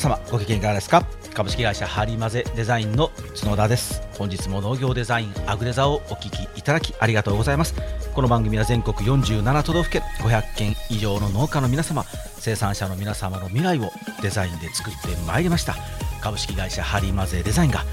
[0.00, 1.04] 様ご機嫌いかがですか？
[1.34, 4.02] 株式会社ハリマゼデザインの角田です。
[4.16, 7.74] 本日も農業デザインアグデザをお聞きいただきありがとうございます。
[8.14, 12.04] この番組は全国47都道府県500件以上の農家の皆様
[12.38, 15.76] 生産者の皆様の未来をデザインで作ってまいりました。
[16.22, 17.84] 株式会社ハリマゼデザインが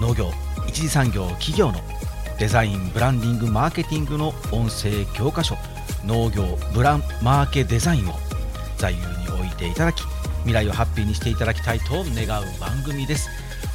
[0.00, 0.30] 農業
[0.68, 1.80] 一次産業企業の
[2.38, 5.56] デザインブランディングマーケティングの音声教科書
[6.04, 8.12] 農業ブランマーケデザインを
[8.78, 10.02] 座右に置いていただき
[10.46, 13.28] 未来をハッピーにしていただきたいと願う番組です。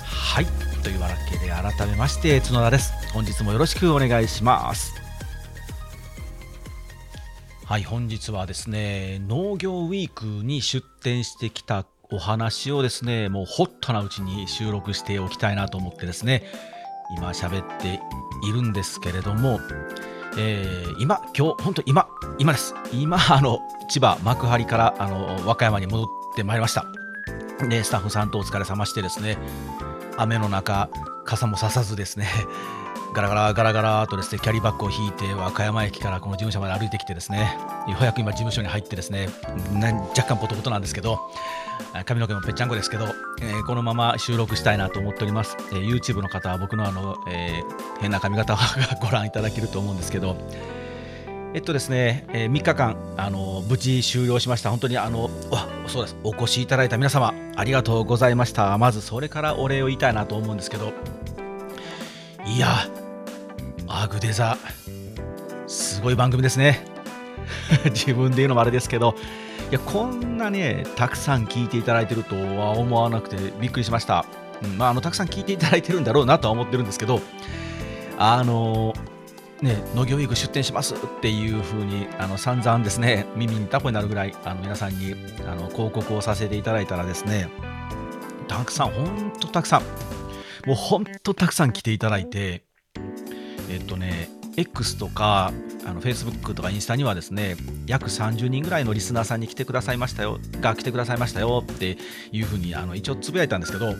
[0.05, 0.45] はい。
[0.81, 2.93] というわけで改めまして角田です。
[3.13, 4.93] 本日もよろしくお願いします。
[7.65, 7.83] はい。
[7.83, 16.45] 本日はですね農業ウィークに出展してきたお話をですねもうホットなうちに収録しておきたいなと思ってですね
[17.17, 17.99] 今喋って
[18.47, 19.59] いるんですけれども
[20.37, 22.07] えー、今、今日、本当今、
[22.39, 22.73] 今です。
[22.93, 23.59] 今、あの、
[23.89, 26.85] 千葉幕張からあの和歌山に戻ってまいりました。
[27.67, 29.37] で、スタッフさんとお疲れ様してですね、
[30.17, 30.89] 雨の中、
[31.25, 32.27] 傘もささずですね、
[33.13, 39.29] ガラガラガラガラとですね、キャリーバッグを引いて和歌山駅からこの事務所まで歩いてきてですね、ようやく今事務所に入ってですね、
[40.17, 41.19] 若干ポトポトなんですけど、
[42.05, 43.05] 髪の毛もぺっちゃんこですけど、
[43.41, 45.57] えー、このまま収録したいなと思っております。
[45.71, 48.59] えー、YouTube の方は僕のあの、えー、変な髪型が
[49.01, 50.37] ご覧いただけると思うんですけど、
[51.53, 54.69] えっとですね、えー、3日間、あの無事終了しました。
[54.69, 58.77] 本当にあの、わそうです、お越しいただいた皆様、ありがとうございました。
[58.77, 60.93] まずそれからお礼を言いたいなと思うんですけど、
[62.45, 62.69] いや、
[63.87, 64.57] アグデザ、
[65.67, 66.85] すごい番組ですね。
[67.85, 69.15] 自分で言うのもあれですけど、
[69.71, 74.25] いやこんなねたくさん聞いていただいてるとは思わなくてびっくりしました、
[74.61, 77.21] うんまあ、あのたくさん聞いていただいてるんだろうなとは思ってるんですけど
[78.17, 78.93] あの
[79.61, 85.15] ね、農業ウィーク出店しますっていう風にあに散々ですね 耳にタコになるぐらいあの皆さんに
[85.47, 87.47] あの広告をさせていただいたらですね
[88.47, 89.81] たくさん本当たくさん
[90.65, 92.63] もう本当たくさん来ていただいて
[93.69, 95.53] えっとね X とか
[95.85, 97.55] あの Facebook とかインスタにはですね
[97.85, 101.97] 約30人ぐらいのリスナーさんに来てくださいましたよが来てくださいましたよって
[102.31, 103.93] いうふうにあの一応つぶやいたんですけど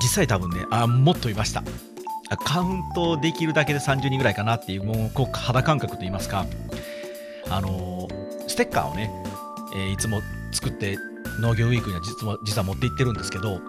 [0.00, 1.62] 実際多分ねあもっといました。
[2.44, 6.46] カウントできるだけで30人ぐらいかなっていうもうこう肌感覚といいますか
[7.50, 8.08] あの
[8.48, 9.10] ステッカーをね、
[9.74, 10.20] えー、いつも
[10.52, 10.96] 作って
[11.40, 13.60] 農業ウィークには実は実は持って行ってるんですけど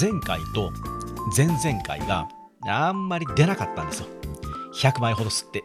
[0.00, 0.72] 前回と
[1.36, 2.28] 前々回が
[2.66, 4.06] あんまり出なかったんですよ
[4.74, 5.64] 100枚ほど吸って。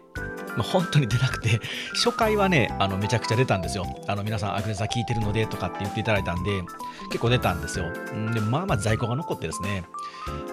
[0.57, 1.61] まあ、本当に出なくて、
[1.93, 3.85] 初回はね、あのめちゃくちゃ出たんですよ。
[4.07, 6.63] あの皆さん、アクレザ聞いてるのでとかって言っていただいたんで、
[7.09, 7.85] 結構出たんですよ。
[8.33, 9.83] で、まあまあ在庫が残ってですね。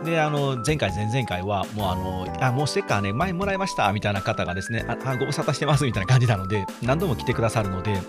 [0.04, 8.00] で、あの前回、前々回は、もうあの、あ、もうステッカーね、前もらいましたみたいな方がですね、あご無沙汰してますみたいな感じなので、何度も来てくださるので、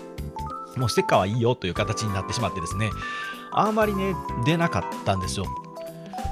[0.76, 2.90] もうステッカーはいいよという形になってしまってですね、
[3.52, 4.14] あんまりね、
[4.44, 5.46] 出なかったんですよ。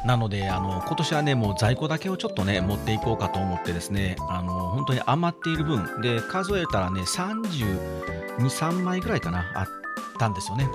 [0.05, 7.79] なのであの今年はねもう在庫だけをちょっとね持っていこうかと思ってですねあの本当に余っている分で数えたらね32、
[8.39, 9.67] 3枚ぐらいかなあっ
[10.19, 10.69] たんですよね。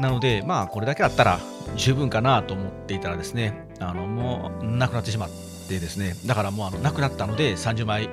[0.00, 1.40] なのでまあこれだけあったら
[1.76, 5.28] 十分かなと思っていたらですねあのもうなくなってしまっ
[5.68, 8.08] てですねだからもうあのなくなったので30枚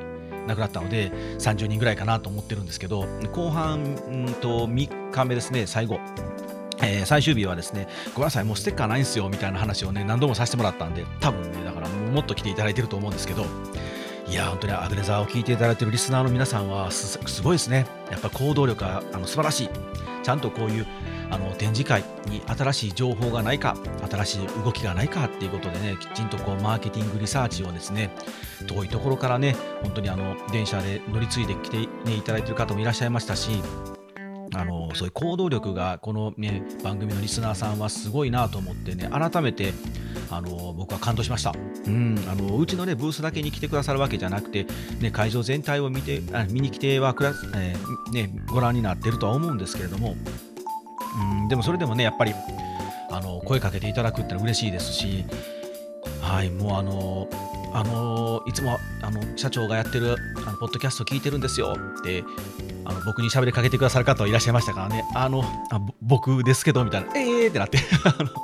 [0.47, 3.95] なくなったので30人ぐらいかなと思ってるんですけど後半
[4.41, 5.99] と3日目ですね最後
[6.81, 13.45] えー、最終日はですね、ごめんなさい、もうステッカーないんですよみたいな話をね、何度もさせてもらったんで、多分ね、だからもっと来ていただいてると思うんですけど、
[14.27, 17.85] いや、本当にアグレザーを聞いていただいてるリスナーの皆さんはすごいですね。
[18.09, 19.69] やっぱ行動力があの素晴らしい。
[20.23, 20.87] ちゃんとこういう
[21.29, 23.77] あの展示会に新しい情報がないか、
[24.09, 28.09] 新しい動きがないかっていうことでね、きちんとこうマーケティングリサーチをですね、
[28.65, 33.61] 遠いところからね、本当にあの電車で乗り継いできて、ね、いただいてる方もいらっしゃいましたし、
[34.53, 39.73] あのそういう行動力がこの、ね、番組のリスナーさんはすごいなと思ってね改めて
[40.29, 41.53] あの僕は感動しました、
[41.87, 44.65] うん、あのうちの、ね、ブースだけに来てくださるわけじゃなくて、
[44.99, 50.15] ね、会場全体を見てあ見に来てはくら、えー、ね、ご覧になってるとは思うんですけれども、
[51.41, 52.33] うん、でもそれでもねやっぱり
[53.11, 55.25] あの声かけていただくってのは嬉しいですし
[56.21, 57.27] はいもうあの
[57.75, 60.15] あのいつもあの社長がやってる
[60.47, 61.75] あのポッドキャスト聞いてるんですよ。
[61.99, 62.23] って
[62.85, 67.79] あの僕に喋りかけてくださる方はいらっしゃいましたからね、あの、あ僕ですけど、みたいな、えーってなって。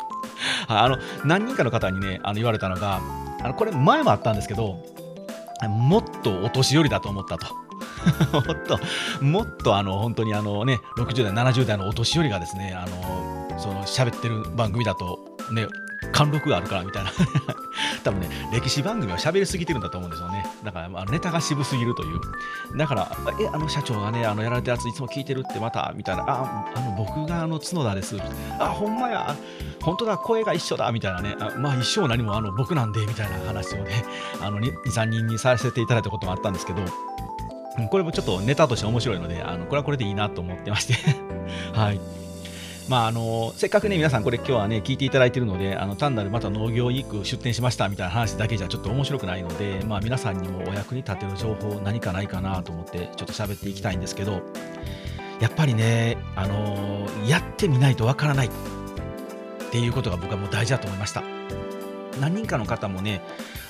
[0.67, 2.99] あの、何人かの方にね、あの言われたのが、
[3.41, 4.83] あのこれ前もあったんですけど、
[5.65, 7.55] もっとお年寄りだと思ったと。
[8.33, 8.79] もっと、
[9.23, 15.19] もっとあの本当にあのね、60代、70代のお年寄りがですね、あのその喋ってる番組だと
[15.51, 15.67] ね、
[16.11, 17.11] 貫禄があるからみたいな。
[18.03, 20.45] 多分ね歴史番組は喋りすぎてるんだと思うんですよね。
[20.63, 22.19] だから、まあ、ネタが渋すぎるという。
[22.77, 25.93] だからえあの社長がねあのやられたやついつも聞いてるってまた？
[25.95, 26.23] みたいな。
[26.27, 28.17] ああの僕があの角田です。
[28.59, 29.35] あほんまや。
[29.81, 30.17] 本当だ。
[30.17, 30.91] 声が一緒だ。
[30.91, 31.35] みたいなね。
[31.39, 34.03] あまあ一緒何もあの僕なんでみたいな話をね
[34.41, 36.81] あの23人にさせていただいたこともあったんですけど。
[37.89, 40.95] これもちょっとネタとして面白いのであのこれはこれでいいなと思ってまして。
[41.73, 42.01] はい。
[42.91, 54.41] まああのせっかくね皆さんこれ今日はね聞いていただいているのであの単なるまた農業ウィーク出店しましたみたいな話だけじゃちょっと面白くないので、まあ、皆さんにもお役に立てる情報何かないかなと思ってちょっと喋っていきたいんですけど
[55.39, 58.51] やっぱりねあのやってみないとわからないっ
[59.71, 61.23] ていうことが僕はもう大事だと思いました。
[62.19, 63.21] 何人かの方もね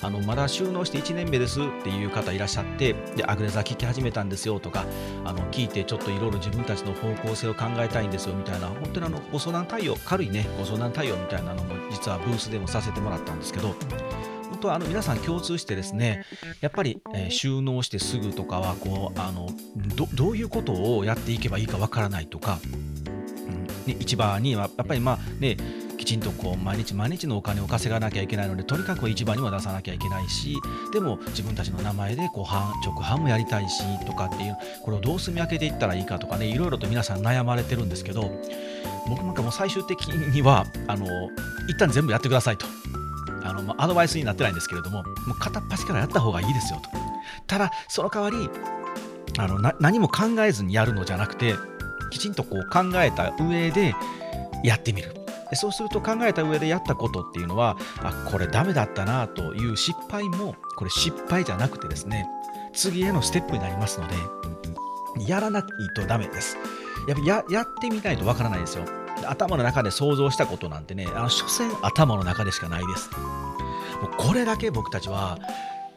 [0.02, 4.86] あのまだ収納して1年目ですっていう方いらっしゃってでアグレザー聞き始めたんですよとか
[5.26, 13.76] あの聞いてちょっといろいろ自分たちの方向性を考えたいんですよみたいな本当にあのご相談対応軽いねご相談対応みたいなのも実はブースでもさせてもらったんですけど
[14.50, 16.26] 本当はあの皆さん共通してですね
[16.60, 19.50] やっぱり、え、収納してすぐとかはこうあの
[20.14, 25.58] どういうことをやっていけばいいかわからないとか、うんね、市場にはやっぱりまあね
[26.02, 30.58] きちんとこう毎日毎日のお金を稼がなきゃいけないのでとにかく市場には出さなきゃいけないし
[30.92, 38.32] でも自分たちの名前でこう直販もやりたいしとかっていうこれをどう住み分けていったらいいかとかねいろいろと皆さん悩まれてるんですけど
[39.08, 41.06] 僕なんかもう最終的にはあの
[41.70, 42.66] 一旦全部やってくださいと。
[43.44, 46.90] あの、まあ、アドバイスになってないんですけれどももう片っ端からやった方がいいですよと。
[47.46, 48.50] ただその代わり
[49.38, 51.54] あの何も考えずにやるのじゃなくて
[52.10, 53.94] きちんとこう考えた上で
[54.64, 55.21] やってみる。
[55.56, 62.28] そうすると考えた上でやったことっていうのはあこれダメだったなという失敗もこれ失敗じゃなくてですね
[62.74, 64.16] 次へのステップになりますので
[65.28, 65.64] やらない
[65.96, 66.58] とダメです。
[67.08, 68.86] やっぱややってみないとわからないですよ。
[69.26, 73.10] 頭の中で想像したことなんてねあの所詮頭の中でしかないです。
[74.02, 75.38] もうこれだけ僕たちは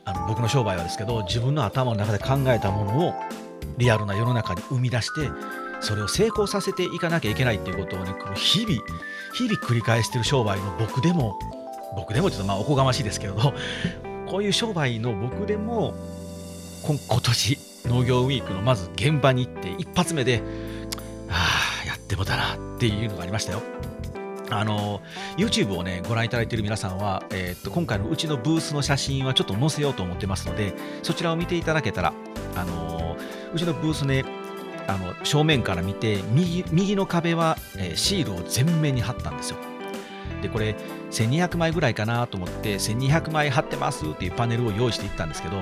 [0.05, 3.15] あの僕の商売はですけど自分の頭の中で考えたものを
[3.79, 5.31] リアルな世の中に生み出して
[5.85, 8.83] それを成功させていかなきゃいけないっていうことをねこの日々
[9.35, 11.39] 日々繰り返してる商売の僕でも
[11.95, 13.55] 僕でもちょっとまあおこがましいですけれど
[14.27, 15.95] こういう商売の僕でも
[16.83, 20.43] 今年農業ウィークのまず現場に行って一発目で
[21.29, 21.51] あ
[21.85, 23.63] あやってもだなっていうのがありましたよ。
[24.51, 25.01] あの
[25.37, 32.13] YouTube をねご覧いただいている皆さんは、えー、っと今回のうちのブースの写真はちょっと載せようと思ってますのでそちらを見ていただけたら
[32.55, 33.17] あの
[33.55, 34.25] うちのブースね
[34.87, 39.59] あの正面から見て右右の壁は、えー、シールを全面に貼ったんですよ。
[40.45, 40.77] でこれ
[41.11, 45.61] 1200枚ぐらいかなと思って1200枚貼ってますっていうパネルを用意していったんですけど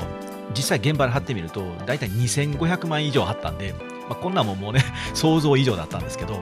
[0.56, 3.74] 実際現場で貼ってみると大体2500枚以上貼ったんで、
[4.08, 4.82] まあ、こんなもんもうね
[5.14, 6.40] 想像以上だったんですけど、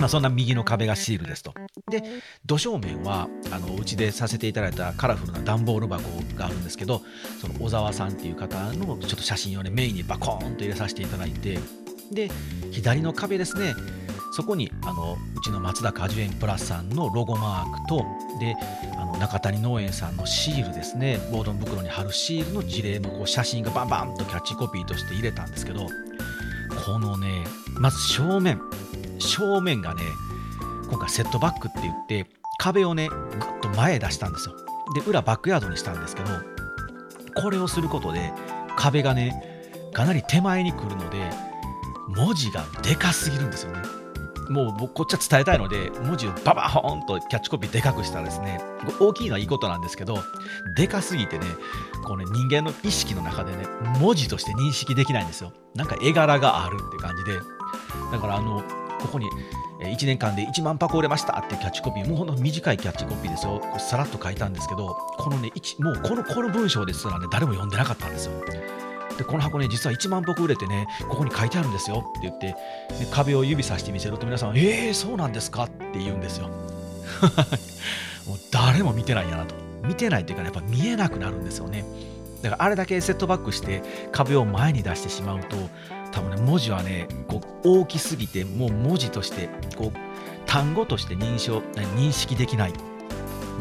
[0.00, 1.54] まあ、そんな右の壁がシールですと。
[1.90, 2.02] で
[2.46, 6.02] 土正面はあのうちでさせていただいたカラフルな段ボール箱
[6.34, 7.02] があるんですけど
[7.40, 11.58] その小沢さんっていう方のちょっと写真をねメインにバコーンと入れさせていただいて
[12.12, 12.30] で
[12.70, 13.74] 左の壁ですね。
[14.36, 18.04] そこにあのうちの松田果樹園プラスさんのロゴマークと
[18.40, 18.56] で
[18.98, 21.18] あの中谷農園さんのシールですね。
[21.30, 25.86] ボードン袋に貼るシールの事例のこう写真がバンバンとキャッチコピーとして入れたんですけど
[26.84, 27.44] このね
[27.78, 28.60] まず正面。
[29.20, 30.02] 正面がね
[30.88, 32.26] 今回セットバックって言って
[32.58, 33.20] 壁をねぐっ
[33.62, 34.56] と前へ出したんですよ。
[34.96, 36.30] で裏バックヤードにしたんですけど
[37.40, 38.32] これをすることで
[38.76, 41.30] 壁がねかなり手前に来るので
[42.08, 43.82] 文字がでかすぎるんですよね。
[44.50, 48.60] もう僕こっちは伝えたいので文字をババホーンとキャッチコピーでかくしたらですね
[49.00, 50.18] 大きいのはいいことなんですけど
[50.76, 51.46] でかすぎてね
[52.04, 53.66] こうね人間の意識の中でね
[54.00, 55.52] 文字として認識できないんですよ。
[55.74, 57.38] なんか絵柄があるって感じで。
[58.12, 58.62] だからあの
[59.00, 59.28] ここに
[59.80, 63.60] 1年間で1万箱売れましたってキャッチコピーもうほんと短いキャッチコピーですよ。
[63.78, 68.32] さらっと書いたんですけどこのねもうこのこの文章ですらね誰も読んでなかったんですよ。
[69.18, 72.56] でこの箱ね実は1万歩売れてねここに書いてあるんですよって言って、
[73.12, 76.48] 壁を指さして見せると皆さんえー、そうなんですかって言うんですよ。
[78.26, 79.54] もう誰も見てないんやなと。
[79.84, 81.84] 見てないっていうか、ね、やっぱ見えなくなるんですよね。
[82.42, 85.56] だからあれだけセットバックして壁を前に出してしまうと
[86.12, 89.98] 多分ね文字はねこう大きすぎてもう文字としてこう
[90.46, 91.60] 単語として認証
[91.96, 92.72] 認識できない。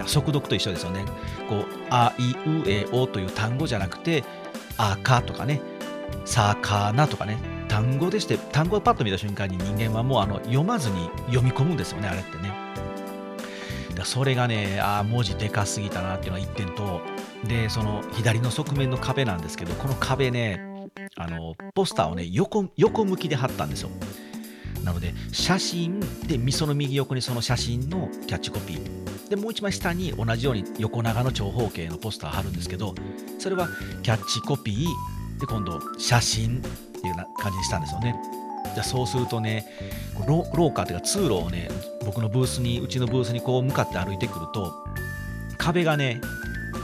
[0.06, 1.06] 速読と一緒ですよね。
[1.48, 4.24] こう、あいうえおという単語じゃなくて、
[4.78, 5.62] あかとかね、
[6.26, 7.38] さかなとかね、
[7.68, 12.52] 単語でして、単語をパッと見た瞬間に人間はもうあの読まずに読み込むんですよね、あれってね。
[13.96, 17.02] だそれがね、ああ、文字でかすぎたなっていうのが1点と、
[17.48, 20.62] で、その左の側面の壁なんですけど、この壁ね、
[21.16, 23.90] あのポスターをね横、横向きで貼ったんですよ。
[24.84, 29.13] なので、写真で、みその右横にその写真のキャッチコピー。
[29.34, 32.94] でもう1枚下に同じように横長の長方形のポスター貼るんですけど
[33.40, 33.68] それは
[34.04, 38.16] キャッチコピーで今度写真っていうな感じにしたんですよね。
[38.76, 39.66] じゃそうするとね
[40.28, 41.68] 廊下というか通路をね
[42.06, 44.72] 僕のブースにうちのブースにこう向かって歩いてくると
[45.58, 46.22] 壁がね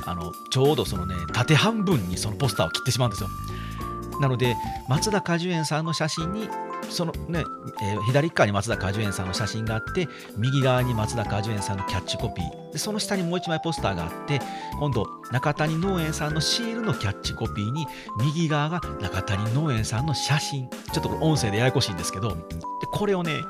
[0.07, 3.29] あのちょうどそのね縦半分にそのポスターを切ってしまうんですよ。
[4.21, 4.55] なので
[4.87, 6.49] 松田果樹園さんの写真に
[6.89, 7.43] そのね、
[7.81, 10.07] えー、左側に松田果樹園さんの写真があって
[10.37, 12.71] 右側に松田果樹園さんのキャッチコピー。
[12.71, 14.39] でその下にもう一枚ポスターがあって
[14.79, 17.87] 今度中谷農園さんのシールのキャッチコピーに
[18.19, 20.69] 右側が中谷農園さんの写真。
[20.93, 22.35] ちょっと音声でややこしいんですけどで
[22.91, 23.41] これをね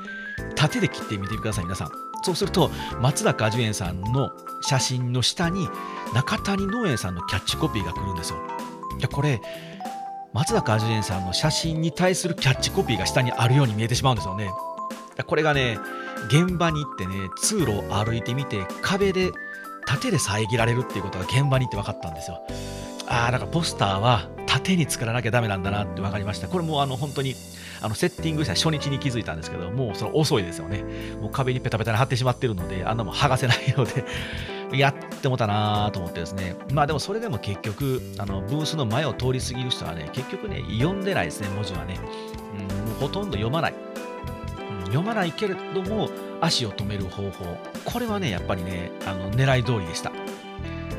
[0.55, 1.89] 縦で切ってみてください皆さん。
[2.23, 2.69] そうすると
[3.01, 4.31] 松田果樹園さんの
[4.61, 5.69] 写真の下に
[6.13, 8.39] 中谷農園さんのキャッチコピーが来るんですよ。
[8.97, 9.41] いやこれ
[10.31, 14.49] 松坂果樹園さんの写真に対するキャッチコピーが下にあるように見えてしまうんですよね。
[15.25, 15.77] これがね、
[16.27, 19.31] 現場に行ってね、通路を歩いてみて、壁で、
[19.85, 22.41] 縦で遮られるっていうことが現場に行って分かったんですよ。
[23.07, 26.47] ああ、だからポスターは縦に作らなきゃダメなんだなって分かりました。
[26.47, 27.35] これもあの本当に
[27.81, 30.83] あのセッティングした初日に気づいたんですけど、もうそれ遅いですよね。
[31.19, 34.05] もう壁にペタペタに貼ってしまってるので、あんなもん剥がせないので
[34.71, 41.99] やってもたなと思ってですね、まあでもそれでも結局、あのブースの前を通り過ぎる人はね、結局ね、読んでないですね、文字はね。
[42.53, 43.73] うん、もうほとんど読まない。
[43.73, 46.09] うん、読まないけれども、
[46.41, 47.57] 足を止める方法。
[47.85, 50.11] これはね、やっぱりね、あの狙い通りでした。
[50.11, 50.17] も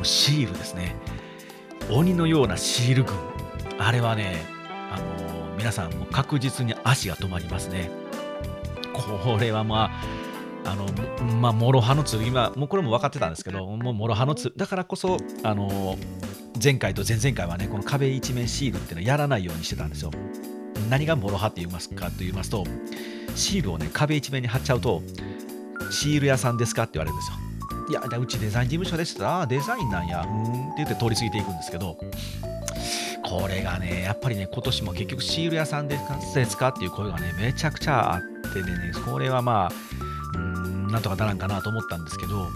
[0.03, 0.97] うシールですね。
[1.91, 3.15] 鬼のようなシール群。
[3.79, 4.45] あれはね、
[4.93, 7.91] あのー、皆さんも確実に足が止まりますね。
[8.93, 10.20] これはまあ、
[10.65, 10.87] あの、
[11.41, 15.97] まあ、諸刃の剣は、もうこれも分かってたんですけど、もう諸刃の剣、だからこそ、あの、
[16.63, 20.11] 前回と前々回はね、この壁一面シールっていうのをやらないようにしてたんですよ。
[20.89, 22.65] 何が諸刃って言いますかと言いますと、
[23.35, 25.03] シールをね、壁一面に貼っちゃうと、
[25.91, 27.37] シール屋さんですかって言われるんですよ。
[27.91, 31.99] いや、うちデザイン事務所ですってああ、デザインなんや、うんって言って通り過ぎていくんですけど、
[33.25, 35.99] これがね、やっぱりね、今年も結局シール屋さんで
[36.45, 40.10] すかっていう声がね、めちゃくちゃあってね、これはまあ、
[40.91, 42.49] なんとかならんかなと思ったんですけど、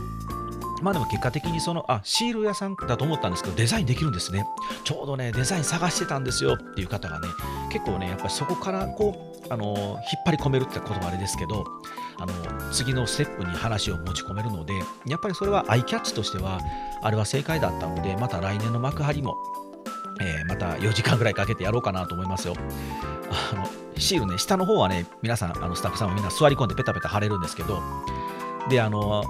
[0.82, 4.46] まあでも結果的にその、あ、シール屋さんだと思ったんですけど、デザインできるんですね。
[4.84, 7.28] ちょうどね、デザイン探してたんですよっていう方がね、
[7.72, 11.64] 結構ね、やっぱりそこからこう、あの、引っ張り込めるって言葉あれですけど、
[12.18, 12.32] あの、
[12.70, 14.74] 次のステップに話を持ち込めるので、
[15.06, 16.60] やっぱりそれはアイキャッチとしては、
[17.02, 19.36] あれは正解だったので、また来年の幕張も、
[20.20, 22.54] えー、また4時間ぐらいかけてやろうかなと思いますよ。
[23.30, 27.82] あのシールね、下の方はね、皆さん、あのスタッフさんもみんな座り込んでペタペタ貼れるんですけど、
[28.68, 29.24] で、あの、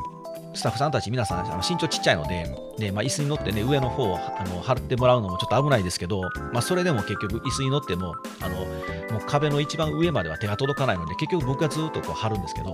[0.55, 2.49] スタッフさんたち皆さんあの身長ちっちゃいので、
[2.79, 6.23] でまあ、椅子に乗ってね、上の方をあの張ってもらうのもちょっと危ないですけど、
[6.53, 12.71] まあ、それでも結局椅子に乗っても、あのもう壁の一番上までは手が届かないので、結局僕がずっとこう張るんですけど、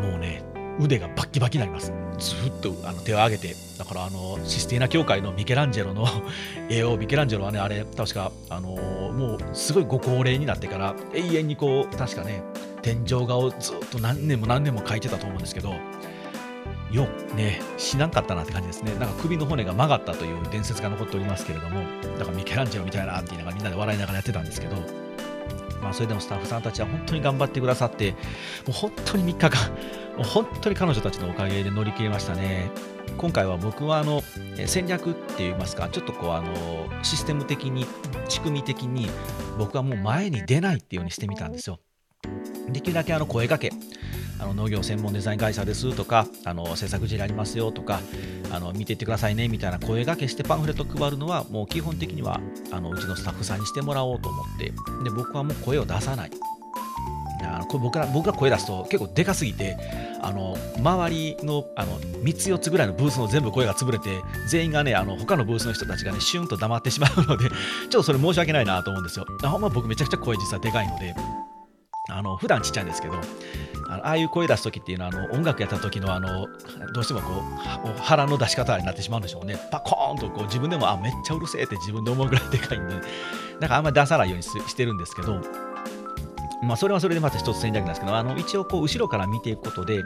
[0.00, 0.42] もうね、
[0.80, 1.92] 腕がバッキバキになります。
[2.18, 6.06] ずっとあの手を上げて、だからあのシスティーナ教会のミケランジェロの
[6.68, 12.42] 絵を、 ミケランジェロはね、あれ、確か、あのもうすごいご高齢になってから、永遠にこう、確かね、
[12.82, 15.74] 天井画をずっと何年も何年も描いてたと思うんですけど、
[16.92, 17.06] よ、
[17.36, 18.92] ね、死なんかったなって感じですね。
[18.94, 21.82] なんか首の骨が曲がったという伝説が残っておりますけれども、
[22.18, 24.76] だからミケランジェロみたいなっていうのがみんなで笑いながらやってたんですけど、
[25.82, 28.16] まあ、それでもスタッフさんたちは本当に頑張ってくださって、も
[28.68, 29.70] う本当に3日間、
[30.16, 32.70] もう本当に彼女たちのおかげで乗り切れましたね。
[33.16, 34.22] 今回は僕はあの
[34.66, 36.54] 戦略って言いますか、ちょっとこうあの
[37.02, 37.86] システム的に、
[38.28, 39.10] 仕組み的に、
[39.58, 41.80] 僕はもう前に出ないっていうようにしてみたんですよ。
[42.68, 43.72] できるだけあの声かけ、
[44.40, 48.00] あの農業専門デザイン会社ですとか、あの制作事例ありますよとか、
[48.50, 52.40] あの見ていってくださいねみたいな声がけしてパンフレット配るのは、もう基本的には
[52.72, 54.72] あのうちのスタッフさんにしてもらおうと思って、
[55.04, 56.30] で僕はもう声を出さない。
[57.42, 59.76] あのこ僕ら僕が声出すと結構でかすぎて
[60.22, 67.54] あの周りのあの3つ4つぐらいのブースの全部声が潰れて全員がねあの他のブースの人たちがねシュンと黙ってしまうのでちょ
[67.86, 69.26] っとそれ申し訳ないなと思うんですよ。
[69.42, 71.14] ほんま僕めちゃくちゃ声実はでかいので
[72.10, 73.14] あの普段ちっちゃいんですけど
[73.88, 76.48] あのああいう声出す時っていうのはあの音楽やった時のあの
[76.94, 77.42] どうしてもこ
[77.84, 79.56] う腹の出し方になってしまうんでしょうね。
[79.70, 82.94] パコーンとこう自分でもあめっちゃうるせえって自分で思うぐらいでかいんで
[83.60, 85.40] だからあんまり出さないようにしてるんですけど
[86.62, 90.04] まあ、それはそれでまた一つ戦略なんですけど、あの一応こう後ろから見ていくことで、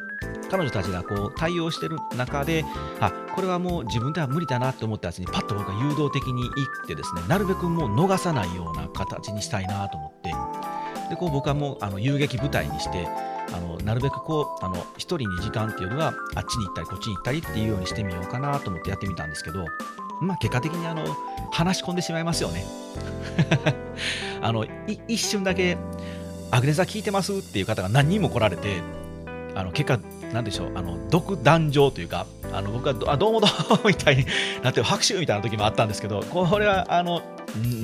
[0.50, 2.64] 彼女たちがこう対応してる中で、
[3.00, 6.50] あこれはもう自分では無理だなと思ったやつに、パッと僕は誘導的に行
[6.84, 10.32] ってですね、なるべくもう逃さないような形にしたいなと思って、
[11.10, 13.06] でこう僕はもうあの遊撃部隊にして
[13.52, 19.66] あのなるべくこうあの1人に時間っていうよりはあっちに行ったりこっちに行ったりっていうようにしてみようかなと思ってやってみたんですけど、
[20.20, 21.04] まあ、結果的にあの
[21.52, 22.64] 話し込んでしまいますよね。
[24.40, 24.66] あの
[25.08, 25.78] 一瞬だけ
[26.50, 28.82] アグネザ聞いてますっていう方が何人も来られて
[29.54, 30.00] あの結果
[30.32, 34.26] なんでしょう、あの独壇場というか、あの僕はどあどうもどうもみたいに
[34.62, 37.22] なって拍手みたいな時もあったんですけど、これはあの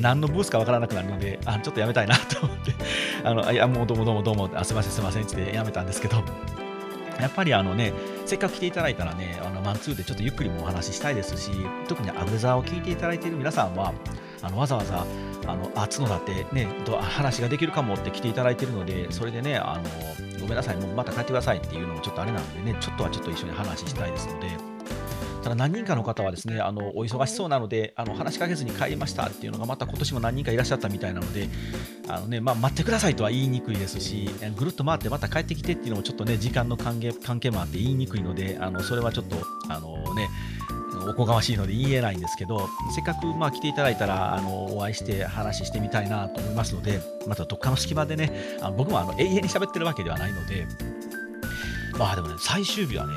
[0.00, 2.74] 何のブースかわからなくなるので、あちょっとやめたいなと思って、
[3.24, 6.16] あのいやもうどうもどうもどうもあ、すみません、すみませんってやめたんですけど、
[7.20, 7.92] やっぱりあのね、
[8.26, 11.50] せっかく来ていただいたらね、あのマンツーでちょっとゆっくりもお話ししたいですし、
[11.88, 13.92] 特にアブザーを聞いていただいている皆さんは、
[14.42, 15.04] あのわざわざ
[15.46, 16.66] あのあ角だってね
[17.00, 24.79] 話ができるかもって来ていただいているのでそれでねあのごめんなさいもうまた帰ってくださいっていうのもちょっとあれなんでねちょっとはちょっと一緒に話したいですので。
[25.42, 31.48] ただ何人かの方はですねあのお忙しそうなのであの話しかけずに帰りましたっていうのがまた今年も何人かいらっしゃったみたいなので
[32.08, 39.36] あの、ねまあ、待ってくださいとは言いにくいですしぐるっと回ってまた帰ってきてっていうのもちょっとね時間の関係関係もあって言いにくいのであのそれはちょっと
[39.68, 40.28] あのね
[41.08, 50.66] おこがましいので言えないんですけどせっかくまあ来ていただいたらあのお会いして話してみたいなと思いますのでまたどっかの隙間でねあの僕もあの永遠に喋ってるわけではないので
[51.98, 53.14] まあでもね最終日はね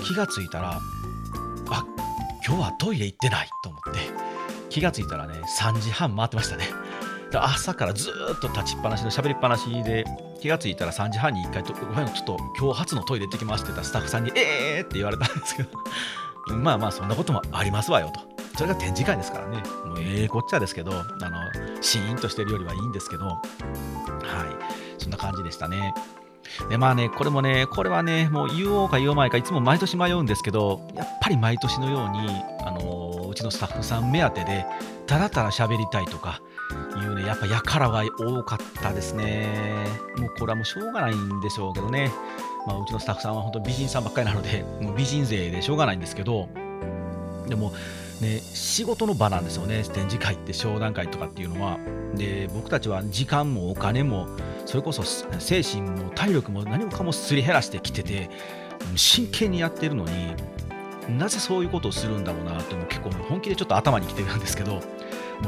[0.00, 0.80] 気がついたら
[1.70, 1.84] あ
[2.46, 4.30] 今日はトイレ行ってないと思って。
[4.70, 6.64] 気がついたらね3時半回ってましたね。
[7.32, 10.04] 朝からずっと立ちっぱなしの喋りっぱなしで
[10.40, 15.68] 気がついたら3時半に1回とごめんちょっと今日初のトイレ行ってきますって言ったスタッフさんにえーって言われたんですけど。
[16.56, 18.20] まあまあそんなこともありますわよと。
[18.56, 19.62] それが展示会ですからね。
[19.84, 23.26] もうええこっちゃですけどあのシーンとしてるよりはいいんですけど。
[23.26, 23.40] はい。
[24.98, 25.94] そんな感じでしたね。
[26.68, 32.28] でまあね、これもね、これはね、もう言おうか言おうまいか、いつも毎年迷うんですけど、やっぱり毎年のように、
[32.64, 34.66] あのうちのスタッフさん目当てで、
[35.06, 36.40] ただただ喋りたいとか
[36.96, 39.48] いうね、やっぱやからが多かったですね。
[40.16, 42.10] もうこれはもうしょうがないんでしょうけどね。
[42.66, 46.48] まあ、うちのスタッフさんは本当美人さんばっかりなので、もう美人勢でしょうがないんですけど、
[47.48, 47.72] でも、
[48.20, 51.78] ね、仕事の場なんですよね、展示会って商談会とかっていうのは。
[52.14, 54.26] で、僕たちは時間もお金も、
[54.66, 58.30] それこそ精神も体力も何もかもすり減らしてきてて、
[58.96, 60.34] 真剣にやってるのに、
[61.18, 64.80] なぜそういうことをするんだろうなっても結構本気でちょっと頭にきてるんですけど、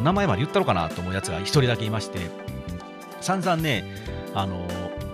[0.03, 2.21] 名前まで言ったのかなと思うやつが1人だけいまして、
[3.21, 3.85] 散々ね、
[4.35, 4.67] あの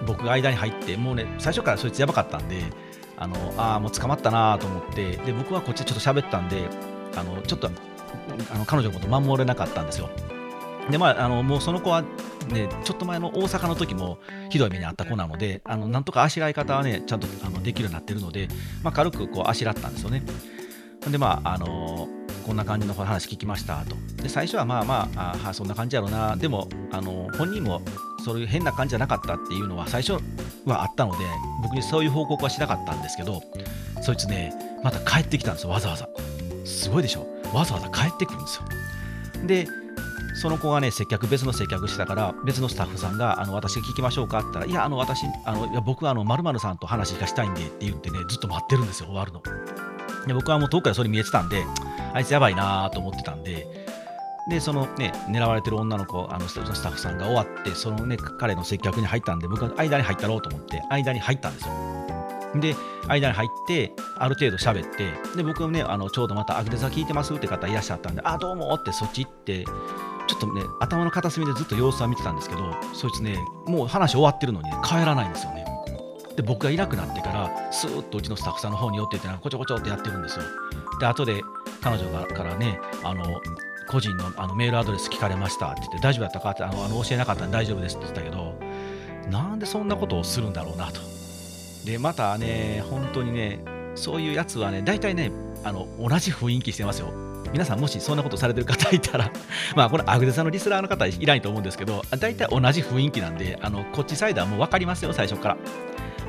[0.06, 2.62] 僕が間に入って、もうね、最初からそいつやばかったんで、
[3.16, 6.68] あのああ、もう捕まったなと思って、で僕はこっちでちょっと喋ったんで、
[7.16, 7.70] あのちょっと
[8.52, 10.10] あの彼女のこと守れなかったんですよ。
[10.90, 14.18] でまあ、あのもうその子は、ね、ちょっと前の大阪の時も
[14.48, 18.48] ひどい目に遭った子なので、あのなんとかあしらい方はね、ちゃんとあのできるようになっているので、
[18.82, 20.22] まあ、軽くこうあしらったんですよね。
[21.06, 22.08] で、まあ、あの
[22.46, 23.96] こんな感じの話聞きましたと。
[24.22, 27.82] で、最初はまあまあ、あそんな感じやろうな、でも、あの本人も
[28.24, 30.14] そういう変な感じじゃなかったっていうのは最初
[30.64, 31.18] はあったので、
[31.62, 33.42] 僕にそういう報告はしなかったんですけど、
[34.00, 36.08] そいつね、また帰ってきたんですよ、わざわざ。
[36.68, 37.26] すごいでしょ。
[37.54, 38.62] わざわざ帰ってくるんですよ。
[39.46, 39.66] で、
[40.34, 49.42] その子がね、接客、別の接客してたから、別のスタッフさんが、あの私聞きましょうかって言ったら、いや、あの私、あのいや僕はあの〇〇さんと話がしたいんでって言ってね、ずっと待ってるんですよ、終わるの。
[50.26, 51.64] で僕はもう遠くからそれ見えてたんで、
[52.14, 53.66] あいつやばいなと思ってたんで、
[54.48, 61.72] で、そのね、狙われてる女の子、あのスタッフさんが終わって、そのね、彼の接客に入ったんで、僕は間に入ったろうと思って、間に入ったんですよ。
[62.54, 62.74] で、
[63.08, 75.64] 間に入って、ある程度喋って、で、僕はね、あのちょうどまた、アグデザ聞いてますって方いらっしゃったんで、あ、どうもってそっち行って、ちょっとね、頭の片隅でずっと様子は見てたんですけど、そいつね、もう話終わってるのに、ね、帰らないんですよね。
[76.36, 80.44] で、僕がいなくなってから、スーッとうちのスタッフさんの方に寄ってって、こちょこちょってやってるんですよ。
[81.00, 81.42] で、後で
[81.82, 83.24] 彼女からね、あの、
[83.88, 86.50] 個人のあのメールアドレス聞かれましたって言って、大丈夫だったか？
[86.50, 88.54] って、あのあの教えなかったんで大丈夫ですって言ったけど、
[89.30, 91.00] なんでそんなことをするんだろうなと。
[91.84, 93.60] で、またね、本当にね、
[93.94, 95.32] そういうやつはね、大体ね、
[95.64, 97.12] あの同じ雰囲気してますよ。
[97.52, 99.32] 皆さんもしそんなことされてる方いたら
[99.74, 105.56] まあこのアグデさんのリスナーの方いないと思うんですけど、大体同じ雰囲気なんで、あのこっちサイドはもう分かりますよ、最初から。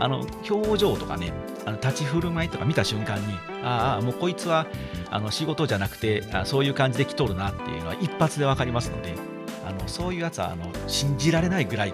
[0.01, 1.33] あの表情とかね、
[1.65, 3.23] あの立ち振る舞いとか見た瞬間に、
[3.63, 4.65] ああ、もうこいつは
[5.11, 9.13] あの仕事じゃなくてあ、そういう感じで来とるなっていうのは一発で分かりますので、
[9.67, 11.93] あのそういうやつはあの信じられないぐらい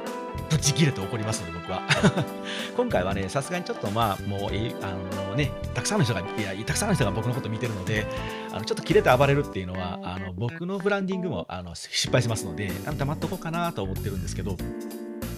[0.49, 1.81] ぶち切れて怒りますので、僕は。
[2.75, 4.39] 今回はね、さすがにちょっとまあ、もう、
[4.81, 8.05] あのね、たくさんの人が、いや、たくさんの人が僕のこと見てるので、
[8.51, 14.57] あのちょっと切れて暴れるっていうのは、あの僕のブランディングもあの失敗しますので、あの黙っとこうかなと思ってるんですけど、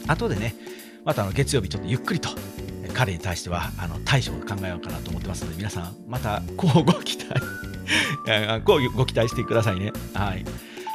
[0.07, 0.55] 後でね、
[1.07, 2.29] またあの月曜日ちょっとゆっくりと
[2.93, 7.39] 彼に対してはあの対処を考えようかなと思ってますので皆さんまたこうご期待
[8.65, 10.43] こうご期待してくださいねはい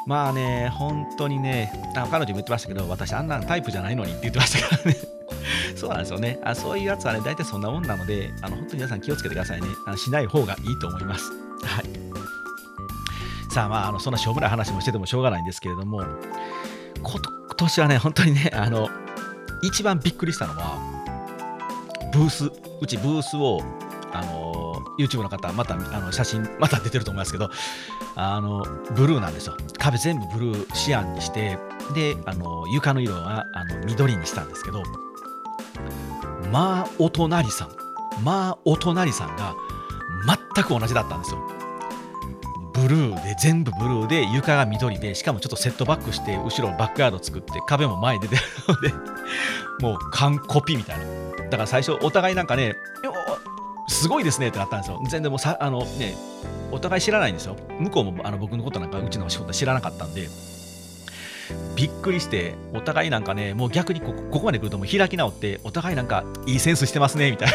[0.06, 4.96] まあね本当にねあ彼女も言ってましたけど私あんなタイプじゃないのにって言ってましたからね。
[5.76, 6.38] そうなんですよね。
[6.44, 9.68] あそういうやつはね大体そんなもんなのであの本当に皆さん気をつけてくださいね。
[9.86, 11.30] あのしない方がいいと思います。
[11.64, 11.84] はい。
[13.52, 16.02] さあまああのそんなしょうもない話もしててもしょうがないんですけれども
[17.02, 17.20] 今
[17.56, 18.88] 年はね本当にねあの
[19.62, 20.76] 一番びっくりしたのは、
[22.12, 22.50] ブース。
[22.80, 23.60] うちブースを
[24.98, 27.50] YouTube の方またあの写真また出てると思いますけど
[28.14, 29.56] あのブルーなんですよ。
[29.78, 31.58] 壁全部ブルーシアンにして
[31.94, 34.82] であの床の色はあの緑にしたんですけど
[36.50, 37.70] まあお隣さん
[38.22, 39.54] まあお隣さんが
[40.54, 41.40] 全く同じだったんですよ。
[42.74, 48.92] ブルーで全部ブルーで床が緑でしかもちょっとセットバックして後ろバックヤード作って壁も前に出てるので
[49.80, 51.04] もう完コピみたいな。
[51.44, 52.74] だから最初お互いなんかね
[53.92, 55.00] すごいですねってなったんですよ。
[55.08, 56.14] 全然もうさあのね
[56.70, 57.56] お互い知らないんですよ。
[57.78, 60.28] 向こうもあの僕のことなんかうちの仕事知らなかったんで。
[61.76, 67.48] びっくりしてお互いなんかねもう逆にこここまで来るともう開き直ってお互いなんかいいセンスしてますねみたい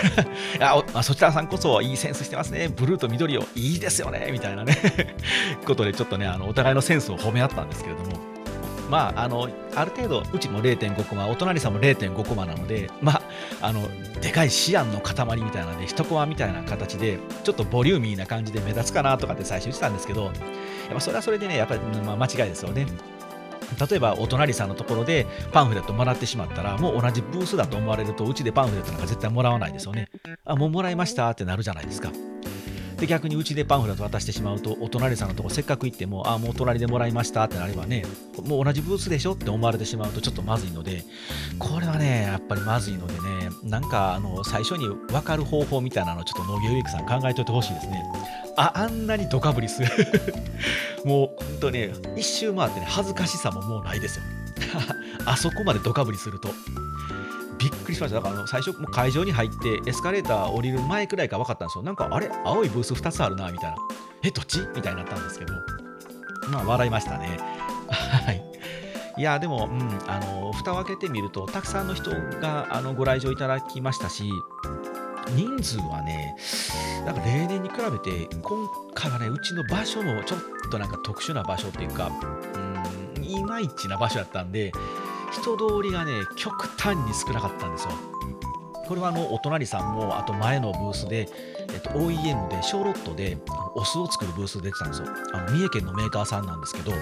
[0.60, 0.84] な。
[0.93, 2.67] あそちらさんこそいいセンスしてますね。
[2.67, 5.15] ブルーと緑をいいですよねみたいなね。
[5.65, 8.37] ことでちょっとねあのお互いのセンスを褒め合ったんですけれども。
[8.89, 13.21] まあ、あのある程度、うちも0.5コマ、お隣さんも0.5コマなので、ま
[13.62, 13.88] あ、あの
[14.21, 20.34] でかいシアンの塊みたいなので、1コマみたいな形で、ちょっとボリューミーな感じで目立つかなとかって最初言ってたんですけど、やっ
[20.93, 22.88] ぱそれはそれでね、やっぱり、まあ、間違いですよね。
[23.89, 30.10] 例えばお隣さんのところでパンフレットもらってしまったらもう同じブースだと思われるとうちでパンフレットなんか絶対もらわないですよね。
[30.45, 32.12] あもうもらいましたってなるじゃないですか。
[32.99, 38.03] で逆にうちでパンフレット渡してしまうとお隣さんのとこせっかく行ってもああもう隣でもらいましたってなればね
[38.43, 41.03] もう同じブースでしょって思われてしまうとちょっとまずいので
[41.60, 48.03] これはねやっぱりまずいのでねなんかあの最初に分かる方法みたいなのをちょっと農業ウィークさん考えておいてほしいですね。
[48.57, 49.88] ああんなにドカぶりする。
[51.05, 54.23] もうほんとね一周回ってね恥ずかしさももうないですよ。
[55.25, 56.49] あそこまでドカぶりすると。
[57.58, 58.17] びっくりしました。
[58.17, 61.84] だからあの最初、もう会場に入ってエスカレーター降りる前くらいから分かったんですよ。
[61.84, 63.78] なんか、あれ青いブース2つあるな、みたいな。
[64.24, 65.54] え、どっちみたいになったんですけど、
[66.52, 67.39] まあ、笑いましたね。
[67.89, 68.43] はい。
[69.17, 74.30] いや、でも、うん、あの、蓋を開けてみると、たくさんの人があのご来場いただきましたし、
[75.30, 76.36] 人数はね、
[77.06, 80.39] なんか例年に比べて、今回はね、うちの場所もちょっ
[80.70, 82.12] となんか特殊な場所っていうか、
[83.17, 84.72] うん、いまいちな場所だったんで、
[85.41, 87.91] 人通りがね極端に少なかったんですよ。
[88.88, 91.28] これはあのお隣さんもあと前のブースで、
[91.73, 93.38] えっと、OEM でショーロットで
[93.76, 95.08] お酢を作るブース出てたんですよ。
[95.34, 96.97] あの三重県のメーカーさんなんですけどこ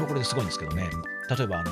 [0.00, 0.88] れこれですごいんですけどね。
[1.36, 1.70] 例えばあの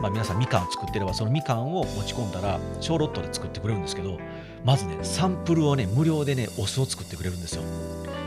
[0.00, 4.18] まあ、皆さんみかんを作ってればそのみかんを持ち込んだら小ロットで作ってくれるんですけど
[4.64, 7.62] まずねサンプルをね無料でねお酢を作ってくれるんですよ。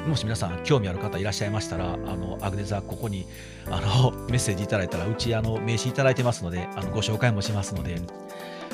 [0.07, 3.25] もし皆さん興味ある方いらっしゃいましたらあのアグネザここに
[3.69, 8.01] あの メッセージいただいたらうちあの名刺いただいてますのであのご紹介もしますので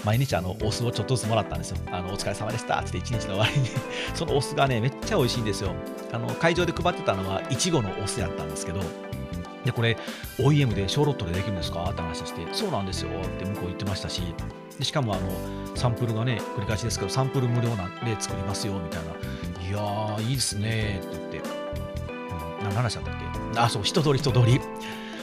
[0.03, 1.77] 毎日あのお酢をちょっとずつもらったんですよ。
[1.91, 3.69] あのお疲れ様でしたって一日の終わりに
[4.15, 5.71] そのお酢がねめっちゃ美味しいんですよ。
[6.13, 8.79] あの会場で配ってたのはいちごのお酢やったんですけど
[9.65, 9.97] で、これ、
[10.37, 11.83] OEM で小ロットでできるんですか？
[11.91, 14.21] って話して、そうなんですよって向こう言ってましたし、
[14.79, 15.29] でしかもあの
[15.75, 19.11] サンプルがね、繰り返しですけど、サンプル無料なんで作りますよみたいな、
[19.69, 23.13] いやー、いいですねって言って、うん、何の話だったっ
[23.53, 23.59] け？
[23.59, 24.59] あ、そう、人通り、人通り。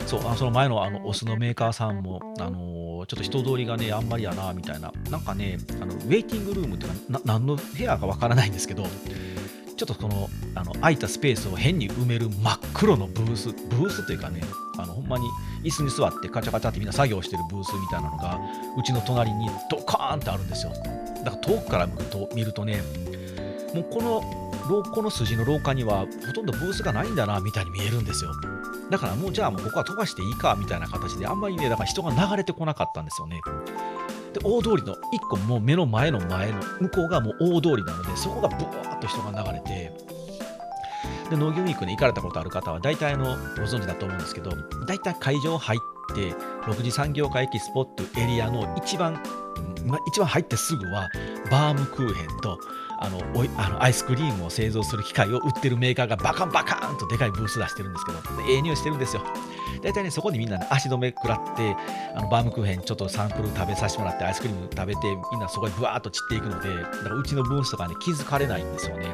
[0.06, 14.42] そうあその前のあのオスのメーカーさんも、あのー、ちょっと人通りがね、あんまりやなみたいな、なんかね、あのウェイティングルームっていうか、な何の部屋かわからないんですけど、ちょっとこのあの空いたスペースを変に埋める真っ黒のブース、ブースというかね、
[14.78, 15.26] あのほんまに
[15.64, 18.38] 椅子に座ってカチャカチャってみんな作業してるブースみたいなのが、
[18.78, 20.72] うちの隣にドカーンってあるんですよ。
[21.24, 22.80] だから遠くから見ると見るとね、
[23.76, 24.22] もうこの
[24.70, 28.32] 廊下の筋の廊下にはほとんどブースがないんだなみたいに見えるんですよ。
[28.90, 33.40] だからもうじゃあもうここは飛ばしていいかみたいな形であんまりね、だから人が流れてこなかったんですよね。
[34.32, 34.96] で大通りの1
[35.28, 39.92] 個もう目の前の前の向こうがもう大通りなのでそこがブワーッと人が流れて
[41.30, 43.24] で農業ウィークに行かれたことある方は大体の
[43.56, 44.52] ご存知だと思うんですけど
[44.86, 46.32] 大体会場入って
[46.70, 49.14] 6次産業化駅スポットエリアの一番、
[49.84, 51.08] ま、一番入ってすぐは
[51.50, 52.58] バームクーヘンと
[52.98, 59.22] あのおいあのアイスクリームを製造する機械を売ってるメーカーがバカンバカンとでかいブース出してるんですけどええ匂いしてるんですよ
[59.82, 61.76] 大体ね、そこにみんな、ね、足止め食らって、
[62.14, 69.06] あのバームクーヘンちょっとサンプル食べさせてもらって、アイスクリーム食べて、みんなそこにブワーッと散っていくので、だからうちのブースとかね、気づかれないんですよね。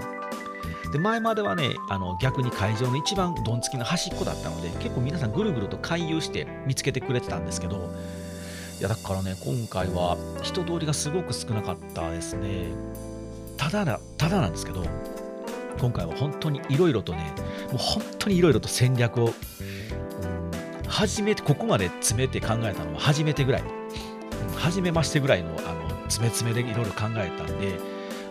[0.93, 7.91] で前まではねあの逆に会場の一番どんつきの端っこだったので結構皆さんぐるぐると回遊して見つけてくれてたんですけど
[8.79, 12.67] いやだからね今回は人通りがすごく少なかったですね
[13.71, 14.85] ただなただなんですけど
[15.79, 17.33] 今回は本当にいろいろとね
[17.71, 19.33] もう本当にいろいろと戦略を
[20.89, 23.65] 初めて、ここまで詰めて考えたのは初めてぐらい、
[24.57, 27.79] 初めましてぐらいのあの詰め詰めでいろいろ考えたんで、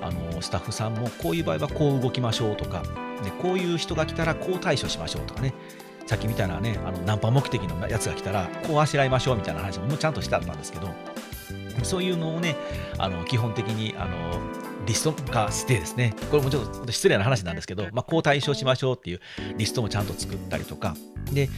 [0.02, 2.84] あのスタッフさんもこういう場合はこう動きましょうとか、
[3.24, 5.56] でこういう人が来たらこう対処しましょうとかね、
[6.06, 10.89] さっきみたいなね、あのナンパ目的のやつが来たらこうあしらいましょうみたいな話もちゃんとしてあったんですけど、
[11.82, 12.56] そういうのをね、
[13.00, 14.39] あの基本的にあの
[14.86, 19.20] リスト化してですね、これもちょっと失礼な話なんですけど、まあ、こう対処しましょうっていう
[19.58, 20.96] リストもちゃんと作ったりとか、
[21.32, 21.50] で、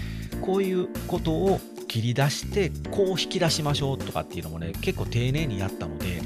[0.41, 6.21] こういうことを切り出して、こう引き出しましょうとかっていうのもね、結構丁寧にやったので、